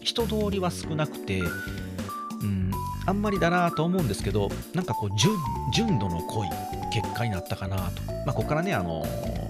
[0.00, 2.70] 人通りは少なくて、うん、
[3.06, 5.34] あんまりだなと思うんですけど、なんかこう純、
[5.72, 6.48] 純度の濃い
[6.92, 8.02] 結果になったかなと。
[8.24, 9.04] まあ、ここからね、あの、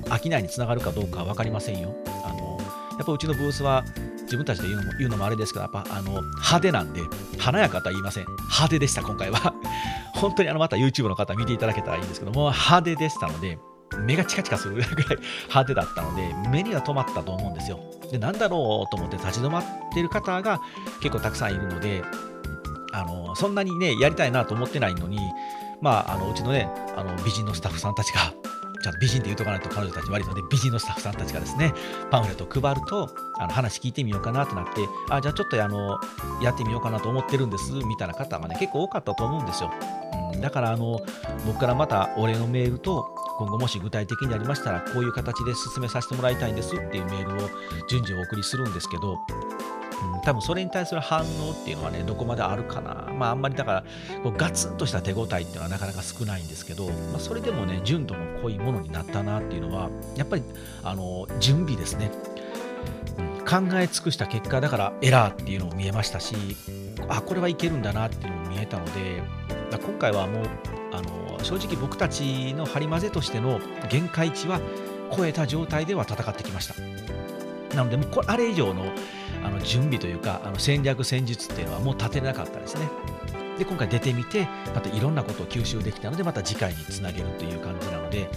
[0.08, 1.94] 商いにつながるかどうかは分かりませんよ。
[2.24, 2.58] あの、
[2.98, 3.84] やっぱうちのブースは、
[4.26, 7.02] 自分たちで言うのも言うのもあれですけど、やっぱあの派手なんで、
[7.38, 8.26] 華やかとは言いません。
[8.26, 9.54] 派手でした、今回は。
[10.14, 13.58] 本当にあのまた YouTube の方見ていただけたらいいんですけども、派手でしたので、
[14.04, 14.92] 目がチカチカするぐらい
[15.48, 17.80] 派手だったので、目には止まったと思うんですよ。
[18.10, 20.60] で、なんだろうと思って立ち止まってる方が
[21.00, 22.02] 結構たくさんいるので、
[22.92, 25.18] あのそんなにね、やりたいなと思ってないのに、
[25.80, 28.32] まあ、あのうちのね、あの美人のスタッフさんたちが、
[28.86, 31.74] ちゃんと美人って言うとかないと彼女たち悪いので、美人のスタッフさんたちがですね、
[32.10, 35.98] パンフレットを配ると、あの話聞いてみようかなってなって、あ、じゃあちょっとあの
[36.40, 39.72] やってみようかなと思ってるんです、みたいな方がね、結構多かったと思うんですよ。
[40.32, 41.00] うん、だからあの、
[41.44, 47.48] 僕からまたお礼のメールと、今後もし具体的にありましたら、こういう形で進めさせてもらいたいんですっていうメールを
[47.88, 49.18] 順次お送りするんですけど、
[50.02, 53.10] うん、多分それに対する反応っていうのはね、どこまであるかな。
[53.12, 53.84] まあ、あんまりだから、
[54.22, 60.42] こうガツンとした手応えっていうのはなかなか少ないんですけど、まあ、それでもね、純度の濃いものになったなっていうのは、やっぱり、
[60.82, 62.10] あの、準備ですね。
[63.18, 66.36] うん、考え尽くした結果だからエラーっていうのも見えましたし、
[67.08, 69.22] あ、これはいけるんだなっていうのも見えたので、
[69.70, 70.46] 今回はもう、
[70.92, 74.60] あの、正直僕たちの張り混ぜとしての限界値は
[75.16, 76.74] 超えた状態では戦ってきました。
[77.76, 78.84] なので、もうこれあれ以上の
[79.46, 82.88] あの準備というかあの戦略戦術っていうのはもう立てれなかったですね。
[83.58, 88.28] で今回出てみてまたいろんなことを吸収できたのでまた次回につなげるという感じなので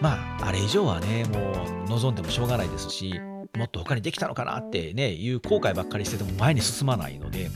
[0.00, 3.20] まああれ以上はねもう望んでもしょうがないですし
[3.54, 7.50] もっと他にできたのかなってねいう後悔ばっかりしてても前に進まないので。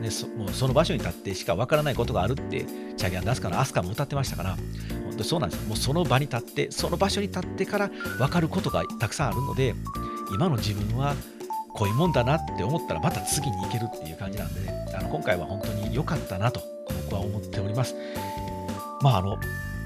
[0.00, 4.56] ね、そもうその場所に立ってしかわからないことがあるってチャギアン・ダスカのアスカも歌ってましたから
[5.04, 7.88] 本当そうなんですもうその場に立ってその場所に立ってから
[8.18, 9.76] 分かることがたくさんあるので
[10.34, 11.14] 今の自分は
[11.74, 16.60] こういうもんだなって思ったらまた次に行けるっていう感じなんでね、あの今回は本当に良かったなと
[17.04, 17.94] 僕は思っております。
[19.00, 19.36] まああの、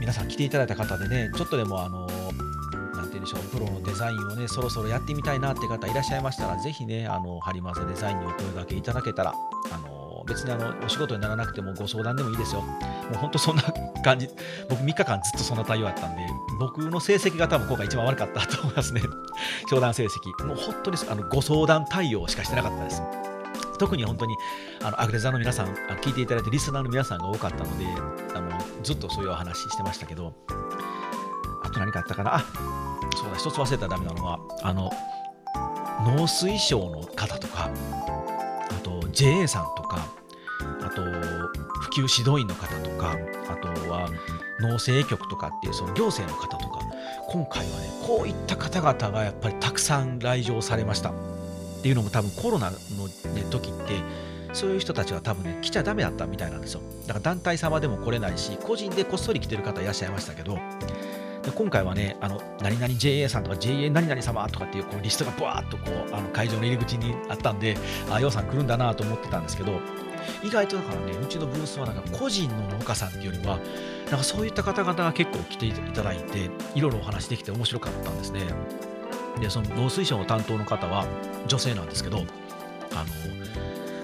[0.01, 2.07] 皆さん来ていただいた方でね、ちょっとでもあの、
[2.94, 9.33] なんて言うんでしょう、プロのデザインをね、そろそろやってみたいなって方いらっしゃいましたら、ぜひね、あの、ハリマゼデザインにお声掛けいただけたら、
[9.72, 9.96] あの、
[10.27, 12.62] 別にあのお仕事にならなくてもご相談でもいいですよ。
[12.62, 12.77] も
[13.12, 13.62] う本当そんな
[14.05, 14.29] 感じ、
[14.69, 16.27] 僕3日間ずっとそんな対応やったんで、
[16.59, 19.03] 僕の成績が多分今回一番悪かったと思いますね。
[19.71, 20.45] 商談成績。
[20.45, 23.03] もう本当にあのご相談対応しかしてなかったです。
[23.79, 24.35] 特に本当に
[24.83, 25.67] あのアグレザーの皆さん、
[26.01, 27.87] 聞いていただいてリスナーの皆さんが多かったので、
[28.35, 28.51] あの
[28.83, 30.33] ずっとそういうお話してましたけど、
[31.62, 32.37] あと何かあったかな？
[32.37, 32.45] あ
[33.17, 34.91] そうだ、一つ忘れたらダメなのは、あの、
[36.05, 37.71] 農水省の方とか、
[39.16, 40.07] JA さんとか、
[40.83, 43.16] あと普及指導員の方とか、
[43.48, 44.11] あとは
[44.61, 46.81] 農政局とかっていうその行政の方とか、
[47.29, 51.11] 今回はね、こういった方々がやっぱりたくさん来場されました。
[51.11, 51.12] っ
[51.83, 54.00] ていうのも多分コロナの、ね、時って、
[54.52, 56.81] そういう人たちは多分ね、来ちゃダメだったみたいなんですよ。
[57.07, 60.59] だから団体様でも来れないし、個人でこっそり来てる方いらっしゃいましたけど、
[61.47, 67.77] で今回はね、あの何々 JA さんとか JA 何々様とかっていうこうリストがぶわっとこうあの会場の入り口にあったんで、
[68.11, 69.79] あ、ようさん来るんだなと思ってたんですけど、
[70.43, 73.61] 意外とだからね、うちのブースはなんか個人の農家さんっていうよりは、
[74.11, 78.41] なんかそういった方々が結構来ていただいて、いろいろお話できて面白かったんですね。
[79.41, 81.07] で、その農水省の担当の方は
[81.47, 82.27] 女性なんですけど、あの、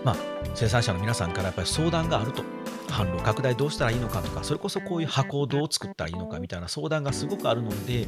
[0.04, 0.16] まあ、
[0.54, 2.44] 生産者の皆さんからやっぱり相談があると。
[2.92, 8.06] 販路拡大どうしたらいいのかとか、それこそこういう箱をどう作ったらいいのかみたいな相談がすごくあるので、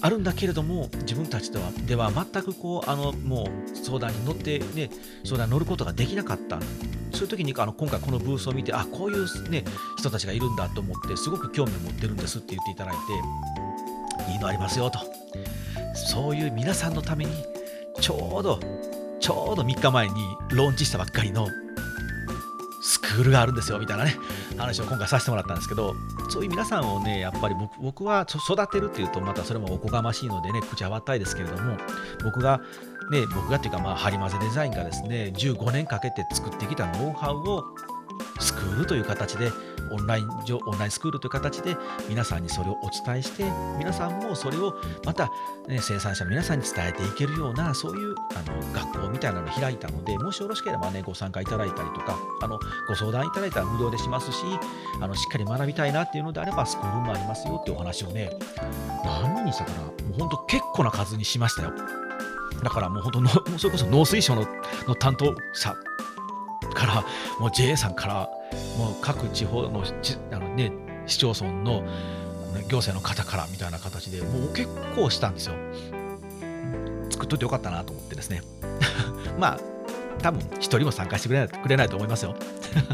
[0.00, 4.90] あるんだけれども、自分たちではでは全くこう、あの、もう相談に乗って、ね、
[5.24, 6.58] 相談に乗ることができなかった。
[7.12, 9.64] そういう時にあの今回このブースを見て、あ、こういう、ね、
[9.98, 12.94] 人たちがいるんだと思って、すごく興味を持ってるんですって言っていただい
[14.26, 14.98] て、いいのありますよと。
[15.94, 17.32] そういう皆さんのために、
[18.00, 18.58] ちょうど、
[19.20, 20.14] ちょうど3日前に
[20.50, 21.48] ローンチしたばっかりの
[23.14, 24.16] クールがあるんですよみたいなね
[24.56, 25.94] 話を今回させてもらったんですけど
[26.28, 31.76] そういう皆さんをねやっぱり僕僕は育てるっていうとまたそれもおこがましいのでね口はわったいですけれども
[32.24, 32.60] 僕が
[33.10, 37.64] ね僕がっていうかまあハリマゼデザインがですね15年かけて作ってきたノウハウを
[38.40, 39.50] 救うという形で
[39.92, 41.76] オンライン上オンラインスクールという形で
[42.08, 43.44] 皆さんにそれをお伝えして
[43.78, 45.30] 皆さんもそれをまた、
[45.68, 54.38] ね、生産者の皆さんに伝えていけるようなそういうあの学校みたいなのを開いたのでもしよろしければねご参加いただいたりとかあのご相談いただいたら無料でしますし
[55.00, 58.30] あのしっかり学びたいなっていうのであればスクールもありますよっていうお話をね
[59.04, 59.82] 何人にしたかな？
[59.82, 61.72] もう本当結構な数にしましたよ。
[62.62, 64.46] だからもう本当のそれこそ農水省の
[64.86, 65.74] の担当者
[66.72, 67.04] から
[67.38, 68.28] もう JA さんから
[68.78, 69.84] もう各地方の
[70.32, 70.72] あの、ね、
[71.06, 71.84] 市町村の
[72.68, 75.54] 行政の方からみたいな形でもう結構したんですよ。
[77.10, 78.42] 作っといてよかったなと思ってですね。
[79.38, 79.58] まあ
[80.22, 82.34] 多分一人も参加してくれないれないと思いますよ。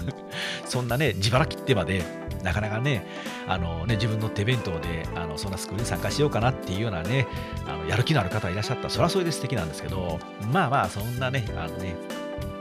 [0.67, 2.03] そんなね自腹切ってまで
[2.43, 3.07] なかなかね
[3.47, 7.27] あのね自分の手弁当であのそんなスクールに参加しようかなっていうようなね
[7.67, 10.19] あのやる気のある方いらっしゃったらそれはそれで素敵なんですけど
[10.53, 11.95] まあまあそんなねあのね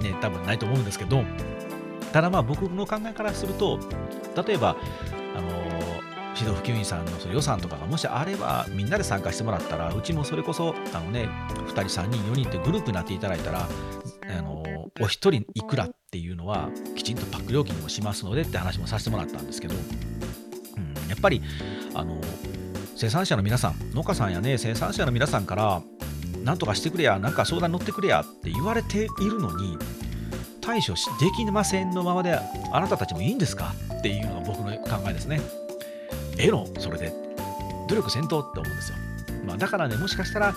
[0.02, 1.24] ね多分ないと思うんですけど
[2.12, 3.80] ただまあ僕の考えからすると
[4.46, 4.76] 例えば
[5.36, 5.50] あの
[6.36, 13.68] 指導普及員さんのその予算とかがもしあればみんなで参加してもらったらうちもそれこそあのね2人3人4人ってグループになっていただいたら
[14.38, 14.64] あの
[15.02, 21.42] お一人いくらっていうのはきちんとパック料金にもしますのでって話もさせてもらったんですけど、うん、やっぱり
[21.94, 22.20] あの
[22.96, 25.82] 生産者の皆さん農家さんやね生産者の皆さんから
[26.44, 29.78] 何とかしてくれやなんか相談乗ってくれやって言われているのに
[30.70, 32.32] 対処できませんのままで
[32.72, 35.42] あなたたちもいいんですかっていうのが僕の考えですね。
[36.38, 37.12] ええのそれで
[37.88, 38.98] 努力せんとって思うんですよ。
[39.48, 40.54] まあ、だからねもしかしたら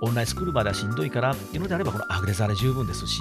[0.00, 3.20] オンラインスクールまではしんどいからっていうのであればこのアグレザーで十分ですし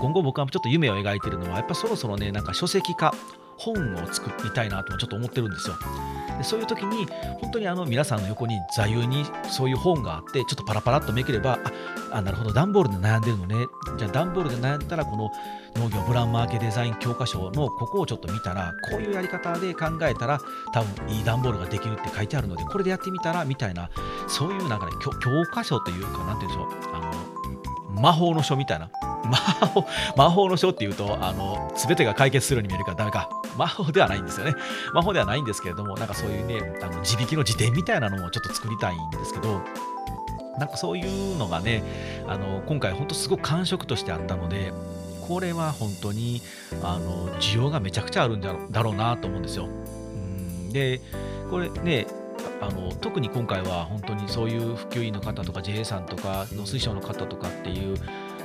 [0.00, 3.12] 今後僕はちょっと夢を描いてるのはやっぱそろそろねなんか書籍化
[3.56, 5.74] 本を作りたいなとちょっと思ってるんですよ。
[6.40, 7.06] でそういう時に
[7.42, 11.58] 本当にあの皆さんの横に座右にそういう本があってちょっとパラパラっとめければ
[12.10, 13.66] ああなるほど段ボールで悩んでるのね。
[13.98, 15.30] じゃあ段ボールで悩んだらこの
[15.76, 20.40] 農業ブランマーケデザイン教科書のここをちょっと見たらこういうやり方で考えたら
[20.72, 23.90] 多分いい段ボールができるって書いてあるのでこれでやってみたらみたいな
[24.26, 25.10] そういうなんかね教
[25.52, 26.96] 科書というか何て言うんでしょう。
[26.96, 27.39] あの
[27.94, 28.90] 魔法の書みたいな。
[29.24, 33.28] 魔法魔法の書っていうとあの全てが解決するように見えるからダメか。
[33.56, 34.54] 魔法ではないんですよね。
[34.94, 39.60] 魔法ではないんですけれどもなんかそういうねあの自力の辞典みたいなのもちょっと作りたいんですけど
[40.58, 41.82] なんかそういうのがね
[42.26, 44.72] あの今回本当すごく感触としてあったので
[45.26, 46.42] これは本当に
[46.82, 49.66] あの需要がめちゃくちゃあるんだろうなと思うんですよ。
[49.66, 50.72] うん。
[50.72, 51.00] で
[51.50, 52.06] これね
[52.60, 57.96] あの特に今回は本当にそういう普及員の方とか JA さんとか農水省の方とかっていう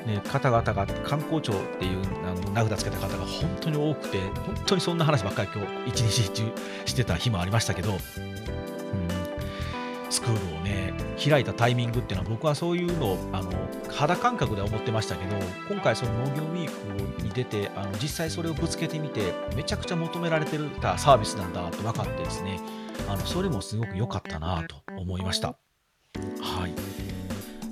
[0.06, 6.44] ね、方々が観光庁っていうあの名札つけた方が本当に多くて本当にそんな話ばっかり今日一日中
[6.86, 8.00] してた日もありましたけど、うん、
[10.12, 13.52] スクールをね開いたタイミングっていうのは僕はそういうのをあの
[13.92, 15.38] 肌感覚で思ってましたけど
[15.70, 22.60] 今回その農業ウィークに出てあの実際それをぶつけてみてめちゃくちゃ求められてたサービスなんだと分かってですね
[23.08, 25.58] あのそれもすごく良かったなと思いました。
[26.42, 26.74] はい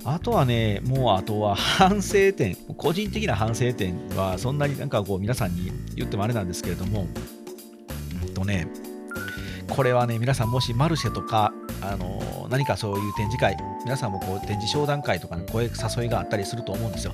[0.06, 7.08] あとはね、もうあとは反省点、個人的な反省点はそんなになんかこう皆さんに言ってもあれなんですけれども、
[8.26, 8.68] うんとね、
[9.70, 13.56] これはね、皆さんもしマルシェとか、あの何かそういう展示会、
[13.86, 17.14] 皆さんもこう展示商談会とかの声誘いがあったりすると思うんですよ。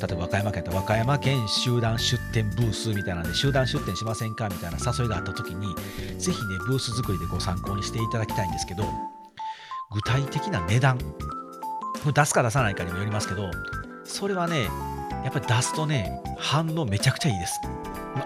[0.00, 5.74] 例えば和歌山県と和歌山県集団出店ブースみたいなんで集団出店しませんかみたいな誘いがあった時に
[6.18, 8.84] ぜひねブース作りでご参考にしていただきたいんですけど
[9.90, 10.98] 具体的な値段
[12.14, 13.50] 出すか出さないかにもよりますけど
[14.04, 14.68] それはね
[15.24, 17.60] やっぱり出すとね反応めちゃくちゃいいです。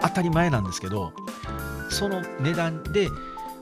[0.01, 1.11] 当たり前なんですけど
[1.89, 3.09] その値段で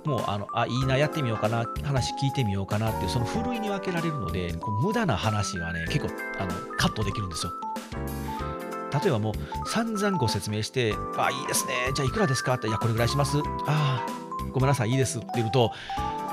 [0.06, 7.52] もうあのあいいなやってみようかな話聞いてみようかなっていうそのふるいに分けられるのでこう無駄な話がね結構あのカットできるんですよ。
[9.04, 11.74] 例えばもう散々ご説明して「あいいですね。
[11.96, 13.38] じゃあいくらですか?」って「いやこれぐらいします」
[13.68, 15.72] 「ああごめんなさいいいです」って言うと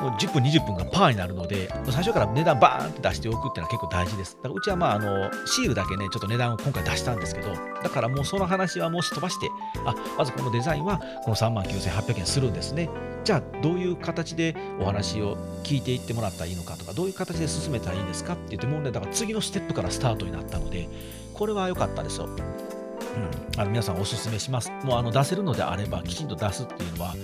[0.00, 4.36] もう10分、20分がパーになるので、最初から値段バーンって出しておくっていうのは結構大事です。
[4.36, 7.48] だからうちはまああのシールだけね、ちょっと値段を今回出したんですけど、
[7.82, 9.48] だからもうその話はもし飛ばして、
[9.84, 12.88] あまずこのデザインはこの3万9800円するんですね。
[13.24, 20.88] じゃあどういう形でお話を聞いていってもらったらいいのかとか、どういう形で進めたらいいんですかって言ってもうね、だから次のステップからスタートになったので、
[21.34, 22.26] これは良かったですよ。
[22.26, 24.70] うん、あの皆さんおすすめします。
[24.84, 27.14] もうあの出せるのであればきちんと出すっていうのは、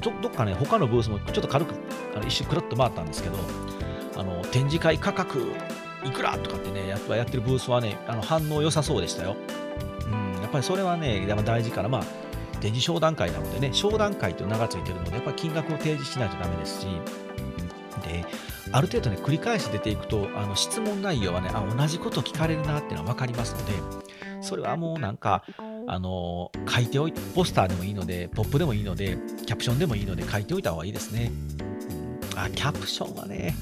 [0.00, 1.74] どどっかね、他のブースもちょっと軽く
[2.14, 3.36] あの一瞬くるっと回ったんですけど、
[4.16, 5.52] あの展示会価格
[6.04, 9.36] いくらとかってね、やっぱやってるブースはね、あの反応良さそうでしたよ。
[10.06, 12.04] うん、やっぱりそれはね、大事から、まあ、
[12.60, 16.86] 展示商談会なのでね、商談会という名がついてるので、やっぱり金額を提示しないとダメですし、
[18.02, 18.24] で、
[18.72, 23.72] ある程度ね、繰り返し出ていくと、あの質問内容はね、あ、同じこと聞かれるなっていうのは分かりますので、
[24.42, 25.42] それはもうなんか、
[25.92, 31.32] あの書いておいて、ポスターでもいいので、ポップでもいいので、キャプションでもいいので書いておいた方がいいですね。
[32.32, 33.56] うん、あ、キャプションはね、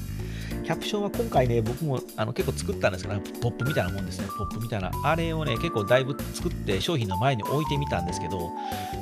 [0.63, 4.91] キャプションは今回ね、僕もあの結構作ったんですけど、ポップみたいなもんですね、ポップみたいな。
[5.03, 8.51] あれをね、結構だいぶ作って商品の前に置いてみたんですけど、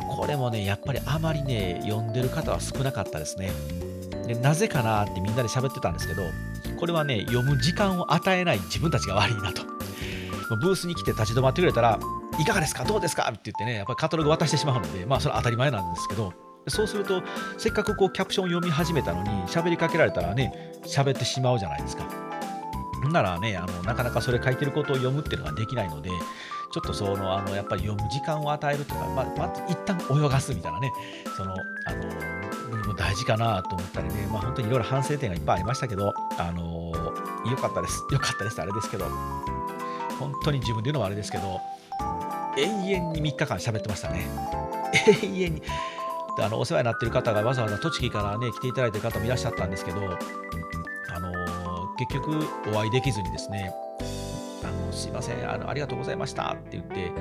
[0.10, 3.52] これもね、やっぱりあまりね、読んでる方は少なかったですね。
[4.26, 6.24] でなぜかなってみんなで喋ってたんですけど、
[6.80, 9.64] これはね、読む時間を与えない自分たちが悪いなと。
[10.62, 12.00] ブースに来て立ち止まってくれたら、
[12.40, 13.24] いかがですか、どうですか？
[13.30, 16.34] って言ってね、やっぱりカタログ渡してしまうので、まあ、それは当たり前なんですけど、
[16.68, 17.24] そうすると、
[17.58, 22.06] せっかくこうキャプションを読み始めたのに、喋りかけられたらね、喋ってしまうじゃないですか。
[23.12, 26.10] ならねあの、なかなかそれ書いてることを読むっていうのができないので、
[26.74, 30.92] ちょっとそのあのやっぱり読む時間を与えるとか、まあ、まず一旦泳がすみたいなね、
[31.38, 31.56] そのあ
[32.86, 36.92] の大事かなと思ったりね、まあ、本当にいろいろ反省点がいっぱいありましたけど、あの
[37.50, 39.06] 良かったです、良かったですあれですけど、
[40.20, 41.62] 本当に自分で言うのもあれですけど、
[42.58, 44.28] 永遠に3日間喋ってましたね。
[45.24, 45.62] 永遠に。
[46.38, 50.00] であのお世話になってる方がわざわざ栃木からね来ていただいてる方もいらっしゃったんですけど、
[51.10, 51.32] あの
[51.98, 53.74] 結局お会いできずにですね
[54.64, 57.12] あのすいませんあのありがとうございましたって言って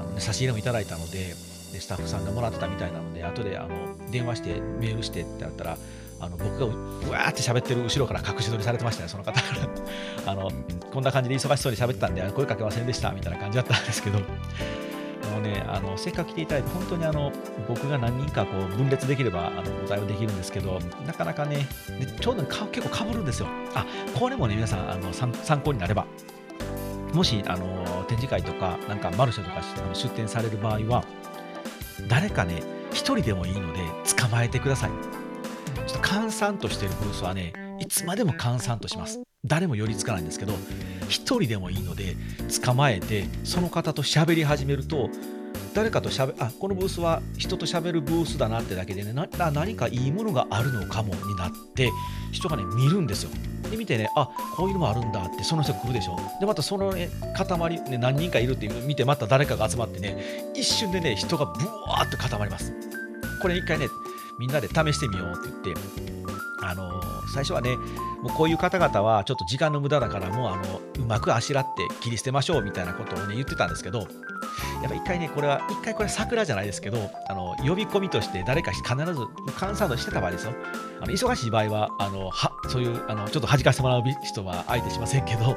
[0.00, 1.34] あの、ね、差し入れもいただいたので
[1.72, 5.78] でスタッフさんがもらってたみたいなので後であの電話してメールしてってなったら
[6.20, 9.46] あの僕がうわーって喋ってる後ろから隠し撮りされてましたね、その方か
[10.24, 10.50] ら あの
[10.92, 17.32] こんな感じで忙しそうに喋ってたんで声かけませんでしたみたいな感じだったんですけどもうね、あのせっかく来ていただいて、本当にあの
[17.68, 21.66] 僕が何人かこう分裂できればあのお対応できるんですけど、なかなかね、
[22.00, 23.48] でちょうどか結構かぶるんですよ。
[23.74, 23.84] あ
[24.18, 26.06] これもね、皆さんあの参考になれば、
[27.12, 29.62] もしあの展示会とか、なんかマルシェとか
[29.92, 31.04] 出展される場合は、
[32.08, 32.62] 誰かね、
[32.92, 33.80] 1人でもいいので
[34.16, 35.25] 捕まえてください。
[35.76, 39.20] ちょっと閑散としてるブースはね、いつまでも閑散とします。
[39.44, 42.16] 誰も寄りつかないんですけど1人でもいいので
[42.64, 45.08] 捕まえてその方と喋り始めると
[45.72, 51.90] 誰かとしゃべあこのブースは人と喋るブースだなってだけでねな何かいいものがあるのかもになって
[52.32, 53.30] 人がね見るんですよ。
[53.70, 56.16] で見てねあこういうのもあるんだってその人来るでしょ。
[56.40, 61.52] でまたそのね塊、ね、何人かいるって見てまた誰かが集まってね一瞬でね人がブ
[61.86, 62.72] ワーっと固まります。
[63.40, 63.86] これ一回ね
[64.38, 65.96] みんなで試してみようって言って
[66.62, 67.00] あの
[67.32, 74.08] 最初はね、もうこういう方々はちょっと時間の無駄だから、もうあのうまくあしらって切り捨てましょうみたいなことをね言ってたんですけど、やっ
[74.88, 78.94] ぱ一回ね、これは、一回これ桜じゃないですけど、あの呼び込みとして誰か必ず
[79.60, 80.54] 監査ードしてた場合ですよ。
[81.00, 85.56] あの忙しい場合は、あのはそういうあのちょっと弾かせてもらう人は相手しませんけど、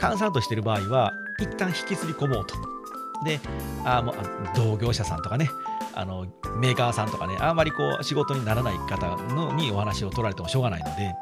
[0.00, 2.75] 監査ードしてる場合は、一旦引きずり込もうと。
[3.24, 3.40] で、
[3.84, 4.14] あもう
[4.54, 5.48] 同業者さんとかね、
[5.94, 6.26] あの
[6.58, 11.14] メーカーさんとかね、あんまりこう仕事にならない方のにお話を取られてもしょうがないので、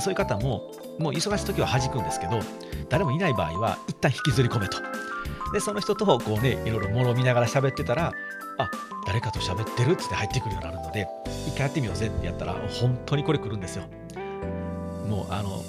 [0.00, 2.40] そういう方も、もう忙しい時は弾くんですけど、
[2.88, 4.78] 誰もいない場合は、一旦引きずり込めと。
[5.52, 8.12] で、その人とこうね、いろいろ物を見ながら喋ってたら、
[8.58, 8.70] あ
[9.06, 11.08] 誰かと喋ってるってって入ってくるようになるので、
[11.46, 13.84] 一回やってみようぜってやったら、本当にこれ来るんですよ。
[15.08, 15.62] もう、あの、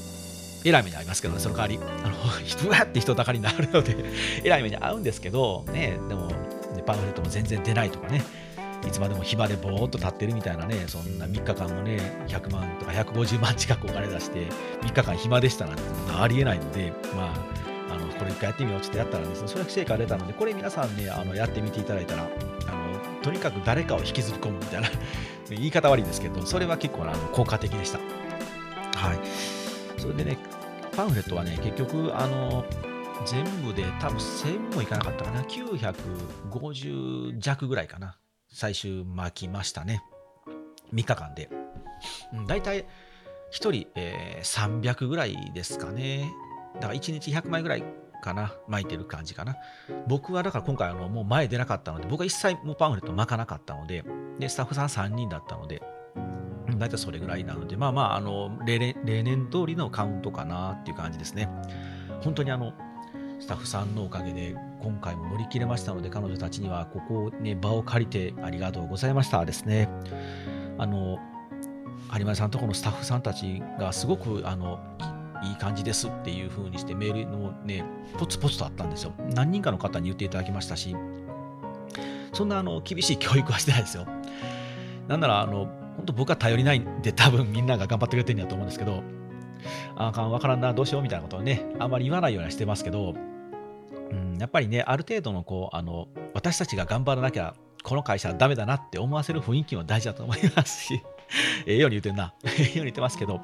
[0.66, 3.96] えらい目に遭いますけどね、その代わり、あの、ふわって人だかりになるので、
[4.44, 6.32] えらい目に遭うんですけど、ね、でも、
[6.86, 8.24] パンフレットも全然出ないとかね、
[8.88, 14.48] いつまでも暇でぼーっと立ってるみたいなね、そんな3日間もね、100万とか150万近くお金出して、
[14.82, 17.34] 3日間暇でしたなんてありえないので、ま
[17.90, 24.90] あ、あのこれ一回やってみようってやったらですね、それは成果が出たので、これ皆さんね、あのやってみていただいたら、あのとにかく誰かを引きずり込むみたいな
[25.50, 28.00] 言い方悪いんですけど、それは結構あの効果的でした。
[28.96, 29.20] はい。
[29.98, 30.38] それでね、
[30.96, 32.64] パンフレットはね、結局、あの、
[33.26, 35.42] 全部で多分1000もいかなかったかな。
[35.44, 38.18] 950弱ぐらいかな。
[38.52, 40.04] 最終巻きましたね。
[40.94, 41.50] 3日間で。
[42.34, 42.86] うん、大体1
[43.72, 46.32] 人、えー、300ぐらいですかね。
[46.76, 47.84] だから1日100枚ぐらい
[48.22, 48.54] かな。
[48.68, 49.56] 巻いてる感じかな。
[50.08, 54.04] 僕はだから今回あのもう前出なかったので、僕は一切もうパンフレット巻かなかったので、
[54.40, 55.82] で、スタッフさん3人だったので、
[56.80, 61.50] 大体それぐらいなので、まあまあ、あの例年例年通りのカウントかなっていう感じですね。
[62.22, 62.74] 本当にあの、
[63.44, 69.90] スタッフさんのおかげで今回も乗り切れましたので彼女たちにはここをね場を借りてありがとうございましたですね。
[70.78, 71.20] あの
[72.18, 74.80] 有馬さんとこのスタッフさんたちがすごくあの
[75.44, 77.84] いい感じですっていう風にしてメールのね
[78.18, 79.14] ポツポツとあったんですよ。
[79.34, 80.96] 何人かの方に言っていただきましたし
[82.32, 84.08] そんなあの厳しい教育はしてないですよ。
[85.10, 89.04] なんならあの本当僕は頼りないんで多分みんなが頑張ってくれてるんやと思うんですけど
[89.96, 93.14] あかん、わからんな、どうしようみたいなことをね、あんまり言わないようにしてますけど、
[94.12, 101.02] うん、やっぱりね、ある程度のこうあの私たちが頑張らなきゃ、この会社はダメだなって思わせる雰囲気も大事だと思いますし、
[101.66, 103.42] ええように言ってんな、 ええように言ってますけど、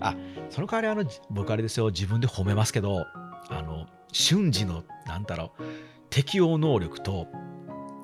[0.00, 0.14] あ
[0.50, 3.06] その代わりあの、僕あれですよ、自分で褒めますけど、
[3.48, 5.62] あの瞬時の、なんだろう、
[6.10, 7.26] 適応能力と、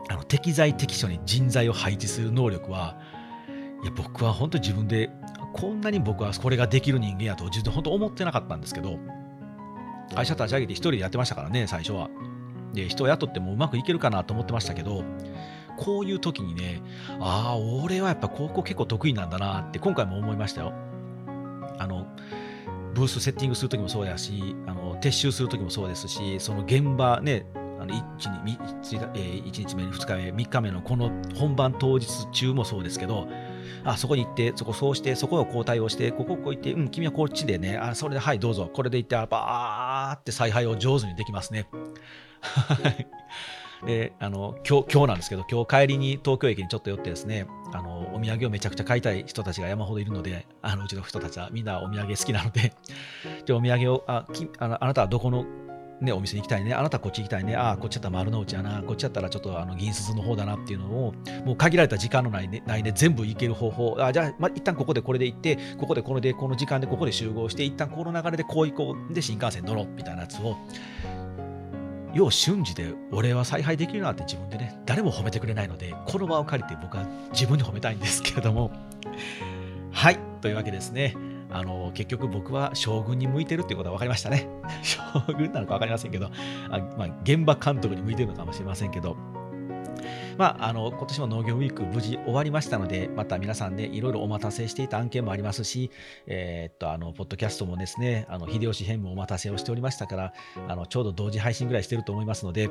[0.08, 2.96] あの適材適所に人材を配置する能力は、
[3.82, 5.10] いや僕は本当自分で
[5.52, 8.98] こんなに僕はこれができる人間やと自分で本当思ってなかったんですけど
[10.14, 12.10] 会社立ち上げて一人でやってましたからね、最初は。
[12.74, 15.04] で、人を雇ってもうまくいけるかなと思ってましたけど、
[15.76, 16.82] こういう時にね、
[17.20, 20.72] ああ、俺はやっぱ高校結構得意なんだなって今回も思いましたよ。
[21.78, 22.06] あの、
[22.94, 33.26] ブースセッティングするときもそうやし、あの撤収するときもそうですし、その現場ね、あの 1, 日 1, 1日目、2日目、3日目のこの本番当日中もそうですけど、
[33.84, 41.66] あそこに行って、そこそうして、そこを交代をして、こここう行って、うん、君はこっちでね、あそれで、はい、どうぞ、これで行って、ばーって采配を上手にできますね。
[42.40, 43.06] はい。
[43.86, 52.74] で、あの、今日、今日なんですけど、今日帰りに東京駅にちょっと寄ってですね、あの、お土産をめちゃくちゃ買いたい人たちが山ほどいるので、あの、うちの人たちはみんなお土産好きなので、
[53.44, 55.44] で、お土産を、あ、きあのあなたはどこの
[56.02, 70.56] ね、お店に行きたいね、あなたこっち行きたいね、ああ、こっちやったら丸の内やな、こっちやったらちょっとあの銀鈴の方だなっていうのを、もう限られた時間の内で、内で全部行ける方法、あじゃあ、まあ、一旦ここでこれで行って、ここでこれでこの時間でここで集合して、一旦この流れでこう行こう、で新幹線乗ろうみたいなやつを、
[72.14, 78.70] 要瞬時で俺は采配できるなって自分でね、誰も褒めてくれないので、この場を借りて僕は自分に褒めたいんですけれども、
[79.92, 81.14] はい、というわけですね。
[81.52, 84.48] あの結局僕は将軍に向いてるっていうことは分かりましたね。
[84.82, 84.98] 将
[85.34, 86.30] 軍なのか分かりませんけど、
[86.70, 89.16] あまあ、現場監督に向いてるのかもしれませんけど、
[90.38, 95.90] まあ、あの今年も農業ウィーク無事終わりましたので、また皆さんね、いろいろお待たせしていた案件もありますし、
[96.26, 100.32] えー、っと、あの、ポッドキャストもですね、あの秀吉編もお待たせをしておりましたから、
[100.68, 102.70] あのちょうど同時配信ぐらいしてると思いますので、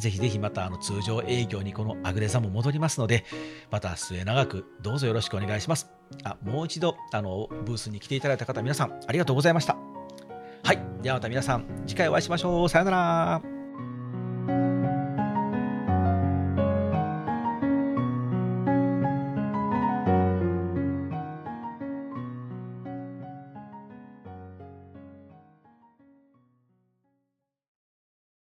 [0.00, 3.24] ぜひぜひまたあの通常営業にこのアグレザも戻りますので、
[3.70, 5.88] また末永くどうぞよろしくお願いします。
[6.24, 9.76] あもう一度あのブースに来ていただいた方、皆さんありがとうございました。
[10.62, 10.78] はい。
[11.02, 12.68] ではまた皆さん、次回お会いしましょう。
[12.68, 13.59] さよなら。